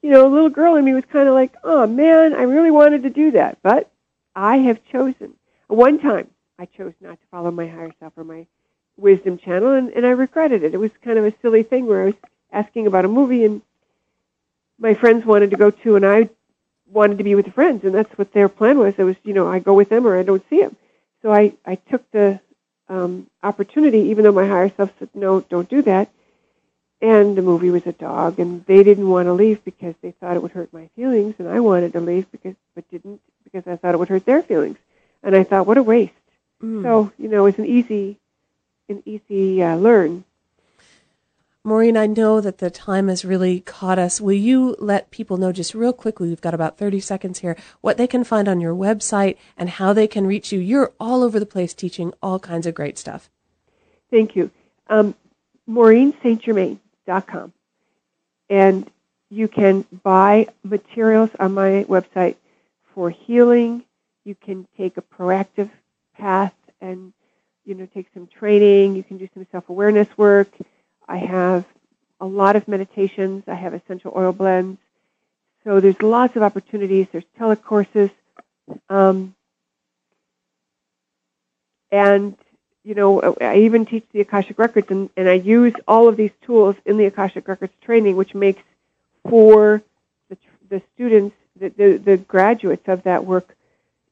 [0.00, 2.70] you know, a little girl in me was kind of like, oh man, I really
[2.70, 3.90] wanted to do that, but
[4.34, 5.34] I have chosen.
[5.68, 8.46] One time, I chose not to follow my higher self or my
[8.96, 10.74] wisdom channel, and, and I regretted it.
[10.74, 12.14] It was kind of a silly thing where I was
[12.52, 13.62] asking about a movie, and
[14.78, 16.30] my friends wanted to go to, and I
[16.92, 18.94] wanted to be with the friends, and that's what their plan was.
[18.98, 20.76] It was, you know, I go with them or I don't see them.
[21.22, 22.40] So I, I took the
[22.88, 26.10] um, opportunity, even though my higher self said, no, don't do that.
[27.00, 30.36] And the movie was a dog, and they didn't want to leave because they thought
[30.36, 33.76] it would hurt my feelings, and I wanted to leave because, but didn't because I
[33.76, 34.78] thought it would hurt their feelings.
[35.22, 36.12] And I thought, what a waste.
[36.62, 36.82] Mm.
[36.82, 38.18] So you know, it's an easy,
[38.88, 40.24] an easy uh, learn.
[41.64, 44.20] Maureen, I know that the time has really caught us.
[44.20, 47.96] Will you let people know just real quickly, we've got about 30 seconds here, what
[47.96, 50.58] they can find on your website and how they can reach you?
[50.58, 53.30] You're all over the place teaching all kinds of great stuff.
[54.10, 54.50] Thank you.
[54.88, 55.14] Um,
[55.68, 57.52] MaureenSt.
[58.50, 58.90] And
[59.30, 62.34] you can buy materials on my website
[62.92, 63.84] for healing.
[64.24, 65.70] You can take a proactive
[66.18, 67.12] path and,
[67.64, 68.96] you know, take some training.
[68.96, 70.48] You can do some self-awareness work.
[71.08, 71.64] I have
[72.20, 73.44] a lot of meditations.
[73.46, 74.78] I have essential oil blends.
[75.64, 77.06] So there's lots of opportunities.
[77.12, 78.10] There's telecourses.
[78.88, 79.34] Um,
[81.90, 82.36] and,
[82.84, 86.30] you know, I even teach the Akashic Records, and, and I use all of these
[86.42, 88.62] tools in the Akashic Records training, which makes
[89.28, 89.82] for
[90.28, 90.38] the,
[90.68, 93.54] the students, the, the, the graduates of that work,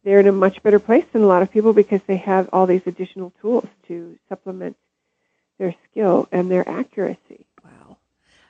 [0.05, 2.67] they're in a much better place than a lot of people because they have all
[2.67, 4.77] these additional tools to supplement
[5.61, 7.47] their skill and their accuracy.
[7.63, 7.99] Wow.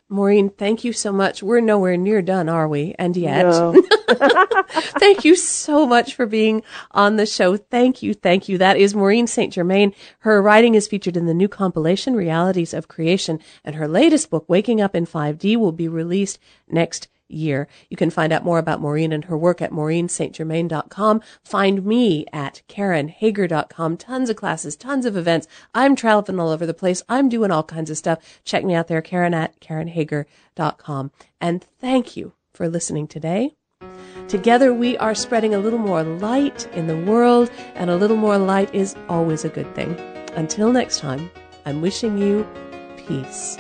[0.09, 1.43] Maureen, thank you so much.
[1.43, 2.95] We're nowhere near done, are we?
[2.99, 3.75] And yet, No.
[4.99, 7.57] thank you so much for being on the show.
[7.57, 8.15] Thank you.
[8.15, 8.57] Thank you.
[8.59, 9.53] That is Maureen St.
[9.53, 9.93] Germain.
[10.21, 14.45] Her writing is featured in the new compilation, Realities of Creation, and her latest book,
[14.49, 16.39] Waking Up in 5D, will be released
[16.69, 17.69] next year.
[17.89, 21.23] You can find out more about Maureen and her work at maureenstgermain.com.
[21.45, 23.97] Find me at karenhager.com.
[23.97, 25.47] Tons of classes, tons of events.
[25.75, 27.03] I'm traveling all over the place.
[27.09, 28.41] I'm doing all kinds of stuff.
[28.45, 31.11] Check me out there, Karen at karenhager.com.
[31.41, 33.55] And thank you for listening today.
[34.29, 38.39] Together we are spreading a little more light in the world, and a little more
[38.39, 39.99] light is always a good thing.
[40.37, 41.31] Until next time,
[41.67, 42.47] I'm wishing you
[42.97, 43.57] peace.